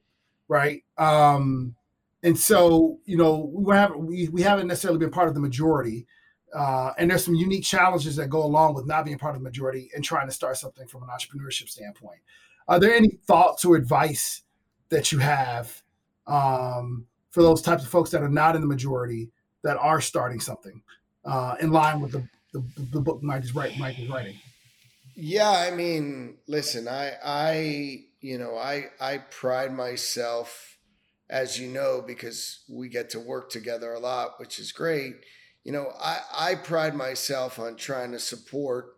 [0.48, 0.84] right?
[0.98, 1.76] Um,
[2.24, 6.06] and so you know we haven't we, we haven't necessarily been part of the majority,
[6.54, 9.48] uh, and there's some unique challenges that go along with not being part of the
[9.48, 12.20] majority and trying to start something from an entrepreneurship standpoint.
[12.68, 14.44] Are there any thoughts or advice
[14.90, 15.82] that you have
[16.28, 19.32] um, for those types of folks that are not in the majority
[19.64, 20.82] that are starting something
[21.26, 24.36] uh, in line with the, the, the book Mike is, write, Mike is writing?
[25.16, 30.78] Yeah, I mean, listen, I I you know, I I pride myself
[31.30, 35.16] as you know because we get to work together a lot, which is great.
[35.64, 38.96] You know, I I pride myself on trying to support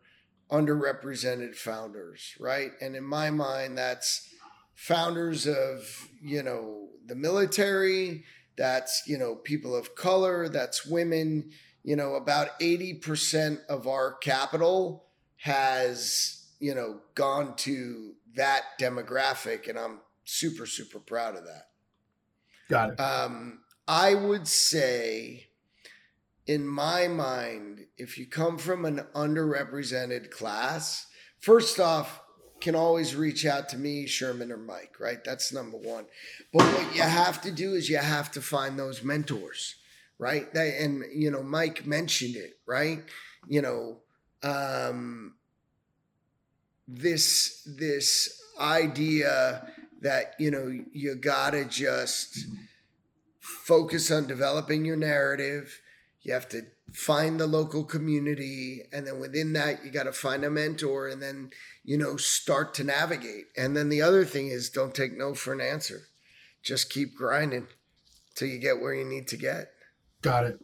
[0.51, 2.71] underrepresented founders, right?
[2.81, 4.29] And in my mind, that's
[4.75, 8.23] founders of, you know, the military,
[8.57, 11.51] that's, you know, people of color, that's women.
[11.85, 15.05] You know, about 80% of our capital
[15.43, 19.67] has, you know, gone to that demographic.
[19.67, 21.67] And I'm super, super proud of that.
[22.69, 22.99] Got it.
[23.01, 25.47] Um, I would say,
[26.47, 31.07] in my mind, if you come from an underrepresented class,
[31.41, 32.21] first off,
[32.61, 35.21] can always reach out to me, Sherman or Mike, right?
[35.25, 36.05] That's number one.
[36.53, 39.75] But what you have to do is you have to find those mentors,
[40.17, 40.47] right?
[40.55, 43.03] And, you know, Mike mentioned it, right?
[43.49, 43.97] You know,
[44.43, 45.35] um,
[46.87, 49.67] this, this idea
[50.01, 52.45] that, you know, you gotta just
[53.39, 55.81] focus on developing your narrative.
[56.21, 56.63] You have to
[56.93, 58.83] find the local community.
[58.91, 61.49] And then within that, you got to find a mentor and then,
[61.83, 63.45] you know, start to navigate.
[63.57, 66.03] And then the other thing is don't take no for an answer.
[66.61, 67.67] Just keep grinding
[68.35, 69.71] till you get where you need to get.
[70.21, 70.59] Got it.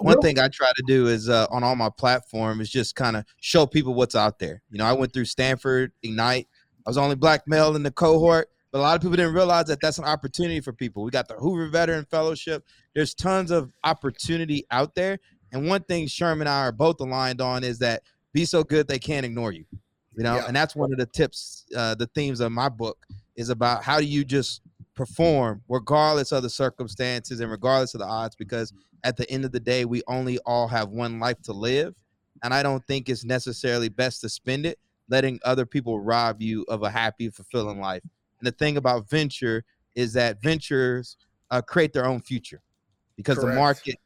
[0.00, 3.16] One thing I try to do is uh, on all my platform is just kind
[3.16, 4.62] of show people what's out there.
[4.70, 6.48] You know, I went through Stanford Ignite.
[6.86, 9.66] I was only black male in the cohort, but a lot of people didn't realize
[9.66, 11.02] that that's an opportunity for people.
[11.02, 12.64] We got the Hoover Veteran Fellowship.
[12.94, 15.18] There's tons of opportunity out there.
[15.52, 18.88] And one thing Sherman and I are both aligned on is that be so good
[18.88, 19.64] they can't ignore you.
[20.16, 20.46] You know, yeah.
[20.46, 23.98] and that's one of the tips, uh, the themes of my book is about how
[23.98, 24.60] do you just
[24.94, 28.72] perform regardless of the circumstances and regardless of the odds, because
[29.04, 31.94] at the end of the day, we only all have one life to live.
[32.42, 34.78] And I don't think it's necessarily best to spend it
[35.10, 38.02] letting other people rob you of a happy, fulfilling life.
[38.38, 41.16] And the thing about venture is that ventures
[41.50, 42.62] uh, create their own future
[43.16, 43.54] because Correct.
[43.54, 43.96] the market,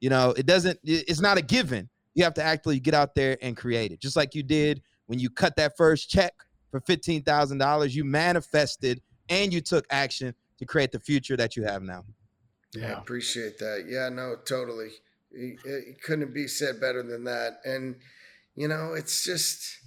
[0.00, 1.88] you know, it doesn't, it's not a given.
[2.14, 4.00] You have to actually get out there and create it.
[4.00, 6.34] Just like you did when you cut that first check
[6.70, 11.82] for $15,000, you manifested and you took action to create the future that you have
[11.82, 12.04] now.
[12.74, 13.86] Yeah, I appreciate that.
[13.88, 14.90] Yeah, no, totally.
[15.30, 17.60] It, it couldn't be said better than that.
[17.64, 17.96] And,
[18.54, 19.78] you know, it's just,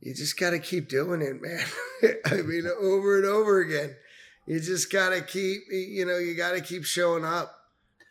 [0.00, 1.64] you just got to keep doing it, man.
[2.26, 3.96] I mean, over and over again.
[4.46, 7.56] You just got to keep, you know, you got to keep showing up.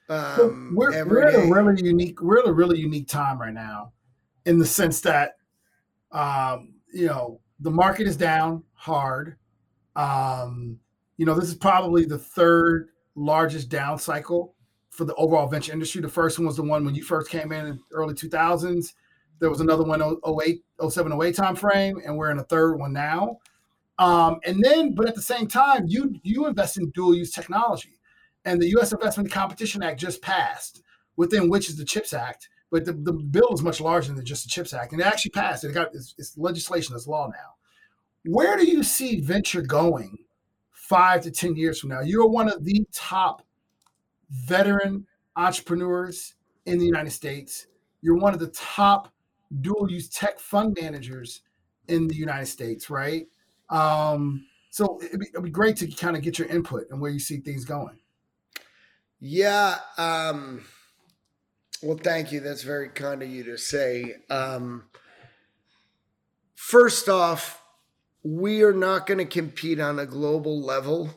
[0.09, 3.93] Um, we're we're in a really unique, we're in a really unique time right now,
[4.45, 5.37] in the sense that,
[6.11, 9.37] um, you know, the market is down hard.
[9.95, 10.79] Um,
[11.17, 14.55] you know, this is probably the third largest down cycle
[14.89, 16.01] for the overall venture industry.
[16.01, 18.93] The first one was the one when you first came in in early 2000s.
[19.39, 22.93] There was another one 08, 07, 08 time frame, and we're in a third one
[22.93, 23.38] now.
[23.99, 27.99] Um, and then, but at the same time, you you invest in dual use technology,
[28.45, 28.91] and the U.S.
[28.91, 30.82] Investment Competition Act just passed,
[31.16, 32.49] within which is the CHIPS Act.
[32.72, 35.32] But the, the bill is much larger than just the CHIPS Act, and it actually
[35.32, 35.64] passed.
[35.64, 37.53] It got it's, it's legislation, it's law now.
[38.26, 40.18] Where do you see venture going
[40.93, 42.01] five to ten years from now?
[42.01, 43.41] You're one of the top
[44.29, 46.35] veteran entrepreneurs
[46.67, 47.65] in the United States.
[48.03, 49.11] You're one of the top
[49.61, 51.41] dual use tech fund managers
[51.87, 53.25] in the United States, right?
[53.71, 57.09] Um, so it'd be, it'd be great to kind of get your input and where
[57.09, 57.97] you see things going.
[59.19, 59.77] Yeah.
[59.97, 60.63] Um,
[61.81, 62.39] well, thank you.
[62.39, 64.17] That's very kind of you to say.
[64.29, 64.83] Um,
[66.53, 67.62] first off,
[68.24, 71.09] we are not going to compete on a global level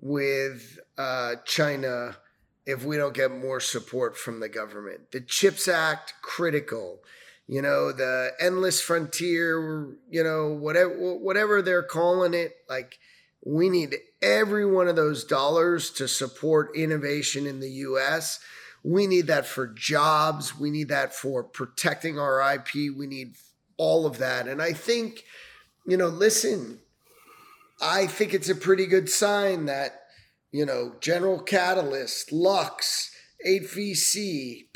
[0.00, 2.16] with uh, China
[2.64, 5.12] if we don't get more support from the government.
[5.12, 7.00] The CHIPS Act, critical.
[7.48, 12.98] You know the endless frontier you know whatever whatever they're calling it like
[13.44, 18.40] we need every one of those dollars to support innovation in the US
[18.82, 20.58] we need that for jobs.
[20.58, 23.36] We need that for protecting our IP we need
[23.76, 24.48] all of that.
[24.48, 25.22] And i think
[25.86, 26.78] you know listen
[27.80, 30.02] i think it's a pretty good sign that
[30.52, 33.12] you know general catalyst lux
[33.46, 34.68] 8VC,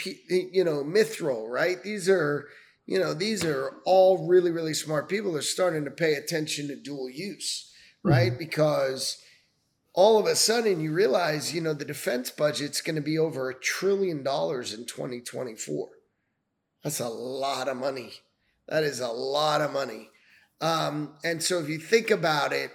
[0.52, 1.82] you know, Mithril, right?
[1.82, 2.46] These are
[2.90, 5.32] you know, these are all really, really smart people.
[5.32, 8.32] They're starting to pay attention to dual use, right?
[8.32, 8.38] Mm-hmm.
[8.38, 9.22] Because
[9.94, 13.48] all of a sudden you realize, you know, the defense budget's going to be over
[13.48, 15.88] a trillion dollars in 2024.
[16.82, 18.14] That's a lot of money.
[18.66, 20.10] That is a lot of money.
[20.60, 22.70] Um, and so if you think about it,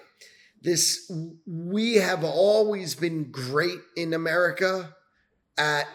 [0.61, 1.11] this
[1.45, 4.95] we have always been great in America
[5.57, 5.85] at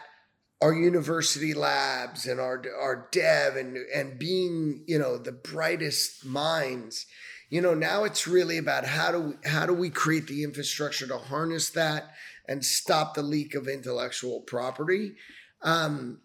[0.63, 7.07] our university labs and our our dev and and being you know the brightest minds.
[7.49, 11.09] You know now it's really about how do we, how do we create the infrastructure
[11.09, 12.13] to harness that
[12.47, 15.15] and stop the leak of intellectual property?
[15.63, 16.21] Um,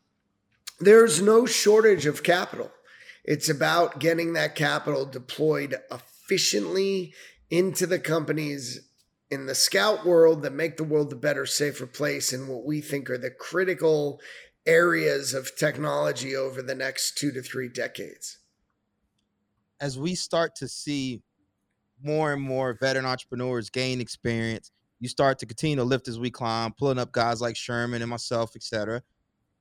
[0.80, 2.72] there's no shortage of capital
[3.28, 7.14] It's about getting that capital deployed efficiently
[7.50, 8.88] into the companies
[9.32, 12.82] in the scout world that make the world a better, safer place and what we
[12.82, 14.22] think are the critical
[14.68, 18.38] areas of technology over the next two to three decades.
[19.82, 21.22] As we start to see
[22.04, 26.30] more and more veteran entrepreneurs gain experience, you start to continue to lift as we
[26.30, 29.02] climb, pulling up guys like Sherman and myself, et cetera.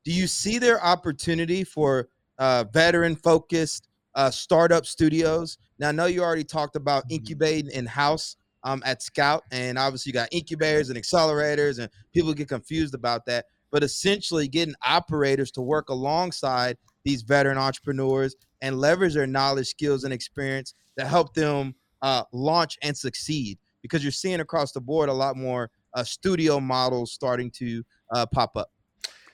[0.04, 2.08] Do you see their opportunity for
[2.38, 5.58] uh, veteran focused uh, startup studios?
[5.78, 7.16] Now, I know you already talked about mm-hmm.
[7.16, 12.32] incubating in house um, at Scout, and obviously you got incubators and accelerators, and people
[12.32, 13.46] get confused about that.
[13.70, 20.04] But essentially, getting operators to work alongside these veteran entrepreneurs and leverage their knowledge, skills,
[20.04, 23.58] and experience to help them uh, launch and succeed.
[23.82, 27.82] Because you're seeing across the board a lot more uh, studio models starting to
[28.14, 28.68] uh, pop up.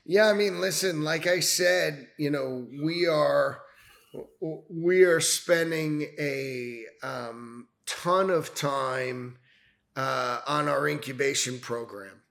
[0.05, 3.62] Yeah, I mean, listen, like I said, you know, we are
[4.68, 9.38] we are spending a um, ton of time
[9.94, 12.22] uh, on our incubation program.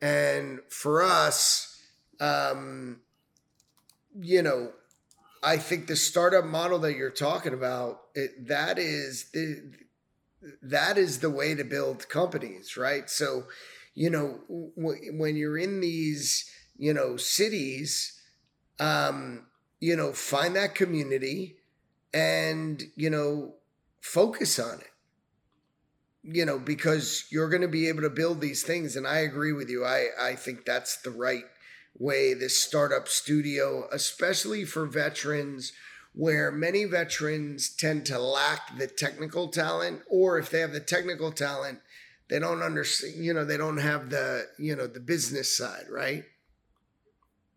[0.00, 1.78] And for us,
[2.20, 3.00] um,
[4.18, 4.72] you know,
[5.42, 9.72] I think the startup model that you're talking about, it, that is the,
[10.62, 13.10] that is the way to build companies, right?
[13.10, 13.44] So,
[13.94, 16.48] you know, w- when you're in these,
[16.78, 18.20] you know, cities,
[18.80, 19.46] um,
[19.80, 21.56] you know, find that community
[22.14, 23.54] and, you know,
[24.00, 24.90] focus on it
[26.30, 28.96] you know, because you're going to be able to build these things.
[28.96, 29.84] And I agree with you.
[29.84, 31.44] I, I think that's the right
[31.98, 35.72] way, this startup studio, especially for veterans,
[36.12, 41.32] where many veterans tend to lack the technical talent, or if they have the technical
[41.32, 41.78] talent,
[42.28, 46.24] they don't understand, you know, they don't have the, you know, the business side, right?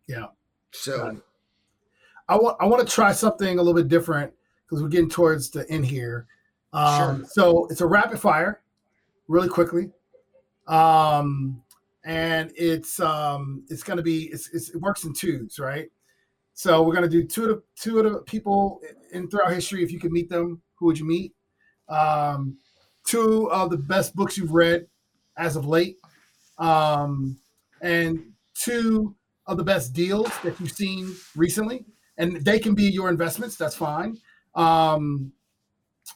[0.08, 0.28] Yeah.
[0.72, 1.22] So
[2.28, 4.34] I want I want to try something a little bit different
[4.66, 6.28] because we're getting towards the end here.
[6.74, 7.28] Um, sure.
[7.28, 8.62] So it's a rapid fire,
[9.28, 9.92] really quickly,
[10.68, 11.62] um,
[12.06, 15.90] and it's um, it's going to be it's, it's, it works in twos, right?
[16.54, 18.82] So we're going to do two of the, two of the people
[19.12, 19.84] in throughout history.
[19.84, 21.34] If you could meet them, who would you meet?
[21.90, 22.58] Um,
[23.06, 24.88] two of the best books you've read
[25.38, 25.98] as of late,
[26.58, 27.38] um,
[27.82, 29.16] and two
[29.52, 31.86] of the best deals that you've seen recently.
[32.18, 33.56] And they can be your investments.
[33.56, 34.18] That's fine.
[34.56, 35.32] Um,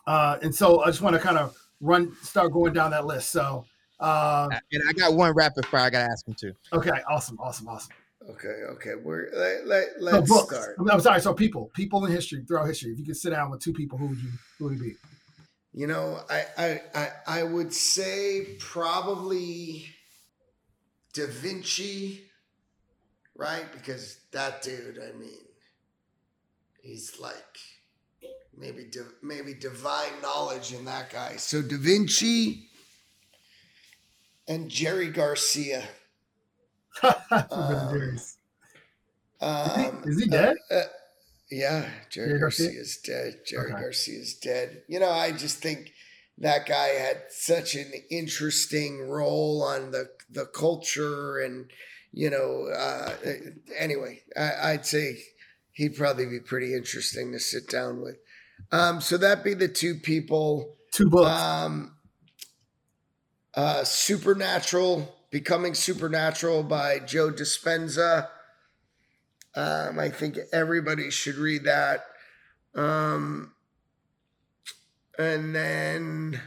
[0.05, 3.31] uh, and so I just want to kind of run, start going down that list.
[3.31, 3.65] So,
[3.99, 6.53] uh, and I got one rapid fire I got to ask him too.
[6.73, 7.93] Okay, awesome, awesome, awesome.
[8.29, 8.95] Okay, okay.
[8.95, 10.75] We're let, let, us so start.
[10.89, 11.21] I'm sorry.
[11.21, 12.91] So people, people in history, throughout history.
[12.91, 14.95] If you could sit down with two people, who would you, who would it be?
[15.73, 19.85] You know, I, I, I, I would say probably
[21.13, 22.24] Da Vinci,
[23.35, 23.65] right?
[23.71, 25.45] Because that dude, I mean,
[26.81, 27.57] he's like
[28.57, 28.89] maybe
[29.21, 31.35] maybe divine knowledge in that guy.
[31.35, 32.69] So Da Vinci
[34.47, 35.83] and Jerry Garcia.
[37.51, 38.17] um,
[39.41, 40.55] um, is, he, dead?
[40.71, 40.83] Uh, uh,
[41.51, 43.41] yeah, Jerry, Jerry Garcia is dead.
[43.45, 43.81] Jerry okay.
[43.81, 44.83] Garcia is dead.
[44.87, 45.91] You know, I just think
[46.37, 51.69] that guy had such an interesting role on the the culture and
[52.15, 53.11] you know uh,
[53.77, 55.17] anyway I, i'd say
[55.73, 58.17] he'd probably be pretty interesting to sit down with
[58.71, 60.75] um, so that'd be the two people.
[60.91, 61.29] Two books.
[61.29, 61.95] Um,
[63.53, 68.27] uh, Supernatural, Becoming Supernatural by Joe Dispenza.
[69.55, 72.05] Um, I think everybody should read that.
[72.73, 73.53] Um,
[75.17, 76.41] and then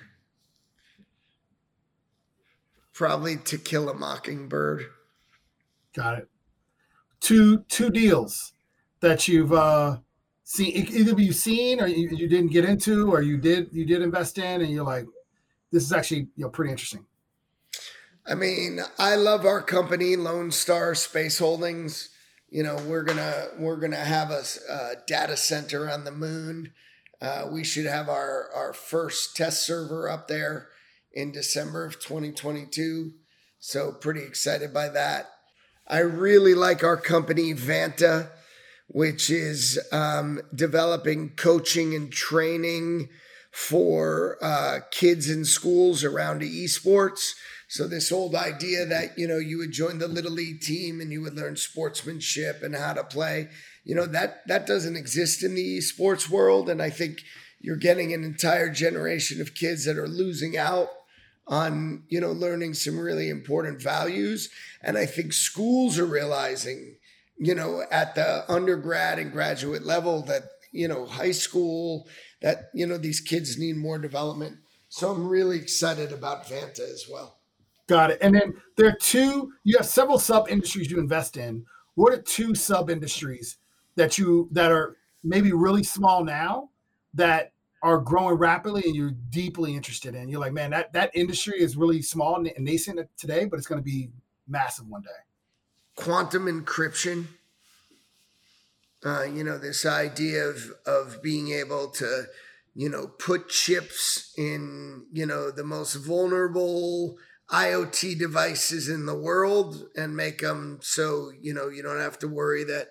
[2.92, 4.84] probably To Kill a Mockingbird.
[5.94, 6.28] Got it.
[7.20, 8.52] Two two deals
[9.00, 9.98] that you've uh
[10.44, 14.02] see either you've seen or you, you didn't get into or you did you did
[14.02, 15.06] invest in and you're like
[15.72, 17.04] this is actually you know pretty interesting.
[18.26, 22.10] I mean i love our company lone star space holdings.
[22.50, 26.72] You know we're gonna we're gonna have a, a data center on the moon.
[27.20, 30.68] Uh, we should have our our first test server up there
[31.12, 33.12] in december of 2022
[33.58, 35.26] so pretty excited by that
[35.88, 38.30] i really like our company vanta
[38.88, 43.08] which is um, developing coaching and training
[43.52, 47.34] for uh, kids in schools around esports.
[47.68, 51.12] So this old idea that you know you would join the little league team and
[51.12, 53.48] you would learn sportsmanship and how to play,
[53.84, 57.22] you know that that doesn't exist in the esports world, and I think
[57.60, 60.88] you're getting an entire generation of kids that are losing out
[61.48, 64.50] on you know learning some really important values,
[64.82, 66.96] and I think schools are realizing
[67.40, 70.42] you know, at the undergrad and graduate level that
[70.72, 72.08] you know, high school,
[72.42, 74.58] that, you know, these kids need more development.
[74.88, 77.38] So I'm really excited about Vanta as well.
[77.86, 78.18] Got it.
[78.20, 81.64] And then there are two, you have several sub industries you invest in.
[81.94, 83.56] What are two sub industries
[83.96, 86.70] that you, that are maybe really small now
[87.14, 87.52] that
[87.82, 90.28] are growing rapidly and you're deeply interested in?
[90.28, 93.80] You're like, man, that, that industry is really small and nascent today, but it's going
[93.80, 94.10] to be
[94.46, 95.08] massive one day.
[95.94, 97.26] Quantum encryption
[99.04, 102.24] uh, you know, this idea of of being able to,
[102.74, 107.16] you know, put chips in, you know, the most vulnerable
[107.50, 112.28] IoT devices in the world and make them so, you know, you don't have to
[112.28, 112.88] worry that,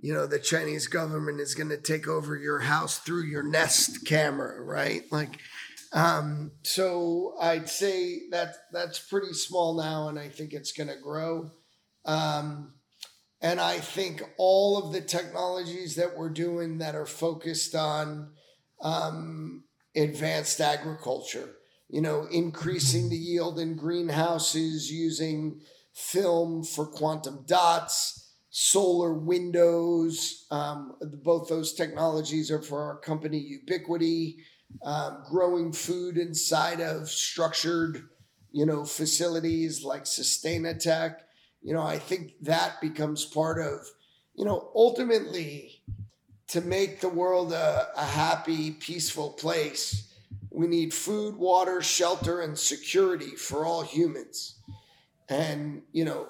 [0.00, 4.06] you know, the Chinese government is going to take over your house through your Nest
[4.06, 5.02] camera, right?
[5.10, 5.40] Like,
[5.92, 11.00] um, so I'd say that that's pretty small now, and I think it's going to
[11.02, 11.50] grow.
[12.04, 12.74] Um,
[13.40, 18.32] and I think all of the technologies that we're doing that are focused on
[18.80, 19.64] um,
[19.96, 21.54] advanced agriculture,
[21.88, 25.60] you know, increasing the yield in greenhouses using
[25.92, 30.46] film for quantum dots, solar windows.
[30.50, 34.36] Um, both those technologies are for our company UbiQD.
[34.82, 38.08] Um, growing food inside of structured,
[38.52, 41.16] you know, facilities like Sustainatech
[41.62, 43.80] you know, I think that becomes part of,
[44.34, 45.82] you know, ultimately
[46.48, 50.14] to make the world a, a happy, peaceful place,
[50.50, 54.58] we need food, water, shelter, and security for all humans.
[55.28, 56.28] And, you know,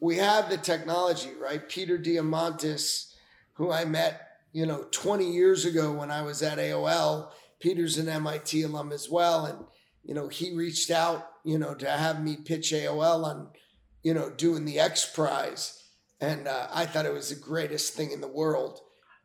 [0.00, 1.68] we have the technology, right?
[1.68, 3.14] Peter Diamandis,
[3.54, 7.30] who I met, you know, 20 years ago when I was at AOL.
[7.60, 9.46] Peter's an MIT alum as well.
[9.46, 9.64] And,
[10.04, 13.48] you know, he reached out, you know, to have me pitch AOL on
[14.02, 15.82] you know, doing the X Prize.
[16.20, 18.80] And uh, I thought it was the greatest thing in the world.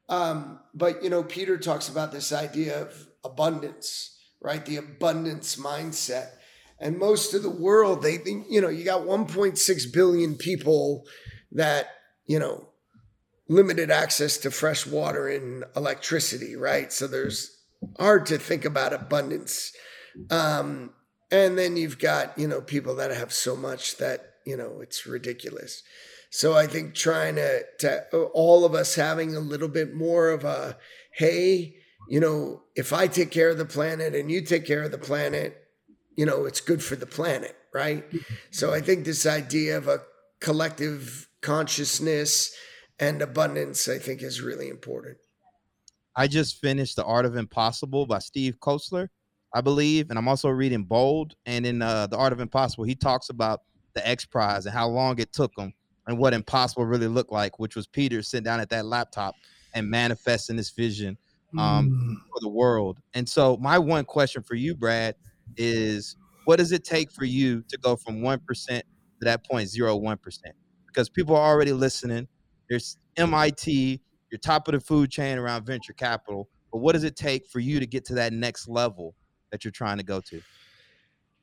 [0.10, 4.66] Um, but, you know, Peter talks about this idea of abundance, right?
[4.66, 6.32] The abundance mindset.
[6.80, 11.06] And most of the world, they think, you know, you got 1.6 billion people
[11.52, 11.88] that,
[12.26, 12.70] you know,
[13.48, 16.92] limited access to fresh water and electricity, right?
[16.92, 17.56] So there's
[18.00, 19.72] hard to think about abundance.
[20.30, 20.92] Um,
[21.32, 25.06] and then you've got, you know, people that have so much that you know, it's
[25.06, 25.84] ridiculous.
[26.30, 30.44] So I think trying to, to all of us having a little bit more of
[30.44, 30.78] a,
[31.14, 31.76] hey,
[32.10, 34.98] you know, if I take care of the planet and you take care of the
[34.98, 35.62] planet,
[36.16, 38.03] you know, it's good for the planet, right?
[38.51, 39.99] So I think this idea of a
[40.39, 42.53] collective consciousness
[42.99, 45.18] and abundance, I think, is really important.
[46.16, 49.07] I just finished The Art of Impossible by Steve Kotler,
[49.53, 51.36] I believe, and I'm also reading Bold.
[51.45, 53.61] And in uh, The Art of Impossible, he talks about
[53.93, 55.74] the X Prize and how long it took him
[56.07, 59.36] and what impossible really looked like, which was Peter sitting down at that laptop
[59.74, 61.18] and manifesting this vision
[61.57, 62.16] um, mm.
[62.32, 62.99] for the world.
[63.14, 65.16] And so, my one question for you, Brad,
[65.58, 68.84] is what does it take for you to go from 1% to
[69.22, 70.18] that 0.01%?
[70.88, 72.28] Because people are already listening.
[72.70, 74.01] There's MIT,
[74.32, 76.49] you're top of the food chain around venture capital.
[76.72, 79.16] But what does it take for you to get to that next level
[79.51, 80.41] that you're trying to go to?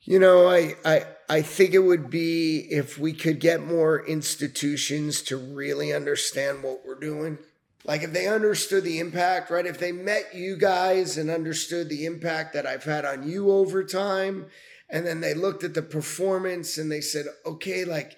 [0.03, 5.21] You know, I, I I think it would be if we could get more institutions
[5.23, 7.39] to really understand what we're doing.
[7.85, 9.67] Like if they understood the impact, right?
[9.67, 13.83] If they met you guys and understood the impact that I've had on you over
[13.85, 14.47] time,
[14.91, 18.17] and then they looked at the performance and they said, okay, like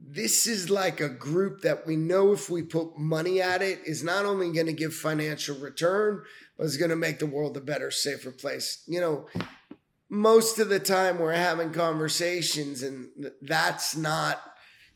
[0.00, 4.02] this is like a group that we know if we put money at it is
[4.02, 6.22] not only going to give financial return,
[6.56, 8.82] but is going to make the world a better, safer place.
[8.86, 9.26] You know,
[10.08, 13.08] most of the time we're having conversations and
[13.42, 14.40] that's not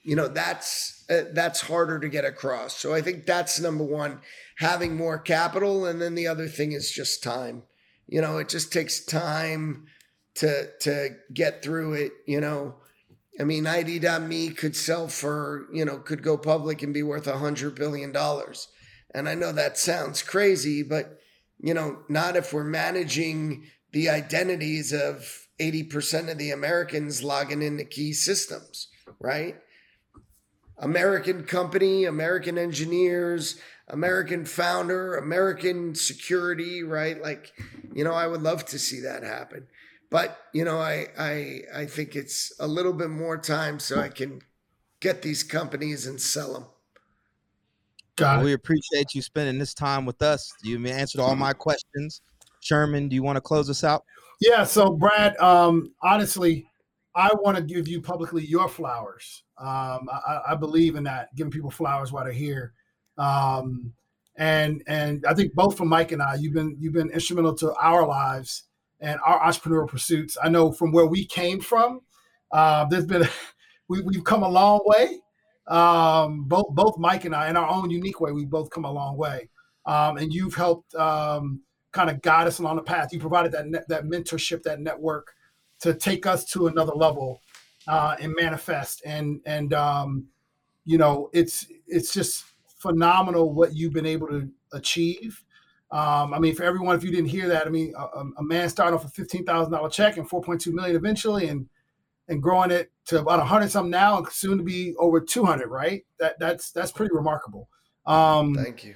[0.02, 2.76] you know that's uh, that's harder to get across.
[2.76, 4.20] So i think that's number one
[4.56, 5.86] having more capital.
[5.86, 7.64] And then the other thing is just time.
[8.06, 9.86] You know it just takes time
[10.36, 12.76] to to get through it you know.
[13.38, 17.38] I mean id.me could sell for you know could go public and be worth a
[17.38, 18.68] hundred billion dollars.
[19.14, 21.18] And i know that sounds crazy but
[21.58, 27.84] you know not if we're managing the identities of 80% of the Americans logging into
[27.84, 28.88] key systems,
[29.20, 29.56] right?
[30.80, 37.20] American company, American engineers, American founder, American security, right?
[37.20, 37.52] Like,
[37.94, 39.66] you know, I would love to see that happen.
[40.10, 44.08] But, you know, I I I think it's a little bit more time so I
[44.08, 44.40] can
[45.00, 46.66] get these companies and sell them.
[48.18, 50.52] Well, we appreciate you spending this time with us.
[50.62, 52.20] You answered all my questions.
[52.60, 54.04] Sherman, do you want to close us out?
[54.40, 54.64] Yeah.
[54.64, 56.66] So, Brad, um, honestly,
[57.14, 59.42] I want to give you publicly your flowers.
[59.60, 62.72] Um, I, I, believe in that, giving people flowers while they're here.
[63.18, 63.92] Um,
[64.36, 67.74] and and I think both from Mike and I, you've been you've been instrumental to
[67.74, 68.64] our lives
[69.00, 70.38] and our entrepreneurial pursuits.
[70.42, 72.00] I know from where we came from,
[72.52, 73.28] uh, there's been
[73.88, 75.20] we, we've come a long way.
[75.66, 78.92] Um, both both Mike and I, in our own unique way, we've both come a
[78.92, 79.50] long way.
[79.84, 81.60] Um, and you've helped um,
[81.92, 83.12] kind of guide us along the path.
[83.12, 85.34] You provided that net, that mentorship, that network
[85.80, 87.40] to take us to another level
[87.86, 89.02] uh, and manifest.
[89.04, 90.26] And and um,
[90.84, 92.44] you know, it's it's just
[92.78, 95.44] phenomenal what you've been able to achieve.
[95.90, 98.68] Um, I mean, for everyone, if you didn't hear that, I mean, a, a man
[98.68, 101.68] starting off a fifteen thousand dollar check and four point two million eventually, and
[102.28, 105.44] and growing it to about a hundred something now, and soon to be over two
[105.44, 105.68] hundred.
[105.68, 106.04] Right?
[106.18, 107.68] That that's that's pretty remarkable.
[108.06, 108.94] Um, Thank you.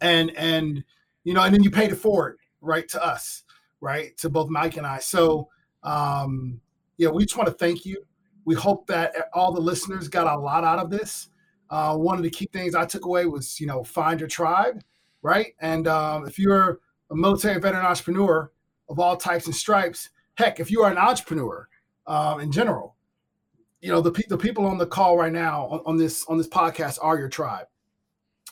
[0.00, 0.82] And and
[1.24, 3.44] you know, and then you paid it forward, right, to us,
[3.80, 4.98] right, to both Mike and I.
[4.98, 5.48] So,
[5.84, 6.60] um,
[6.96, 8.04] yeah, we just want to thank you.
[8.44, 11.28] We hope that all the listeners got a lot out of this.
[11.70, 14.82] Uh, one of the key things I took away was, you know, find your tribe,
[15.22, 15.54] right?
[15.60, 16.80] And um, if you're
[17.10, 18.52] a military veteran entrepreneur
[18.88, 21.68] of all types and stripes, heck, if you are an entrepreneur
[22.06, 22.96] um, in general,
[23.80, 26.48] you know, the, the people on the call right now on, on this on this
[26.48, 27.66] podcast are your tribe.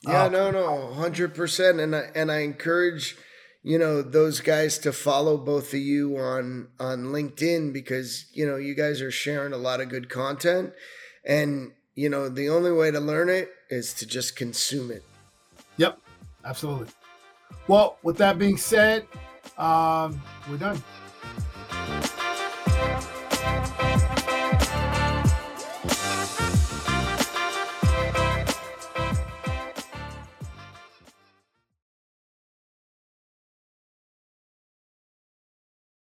[0.02, 3.16] Yeah, uh, no, no, hundred percent, and I, and I encourage
[3.62, 8.56] you know those guys to follow both of you on on LinkedIn because you know
[8.56, 10.72] you guys are sharing a lot of good content,
[11.24, 15.02] and you know, the only way to learn it is to just consume it.
[15.76, 15.98] Yep,
[16.46, 16.86] absolutely.
[17.68, 19.06] Well, with that being said,
[19.58, 20.82] um, we're done.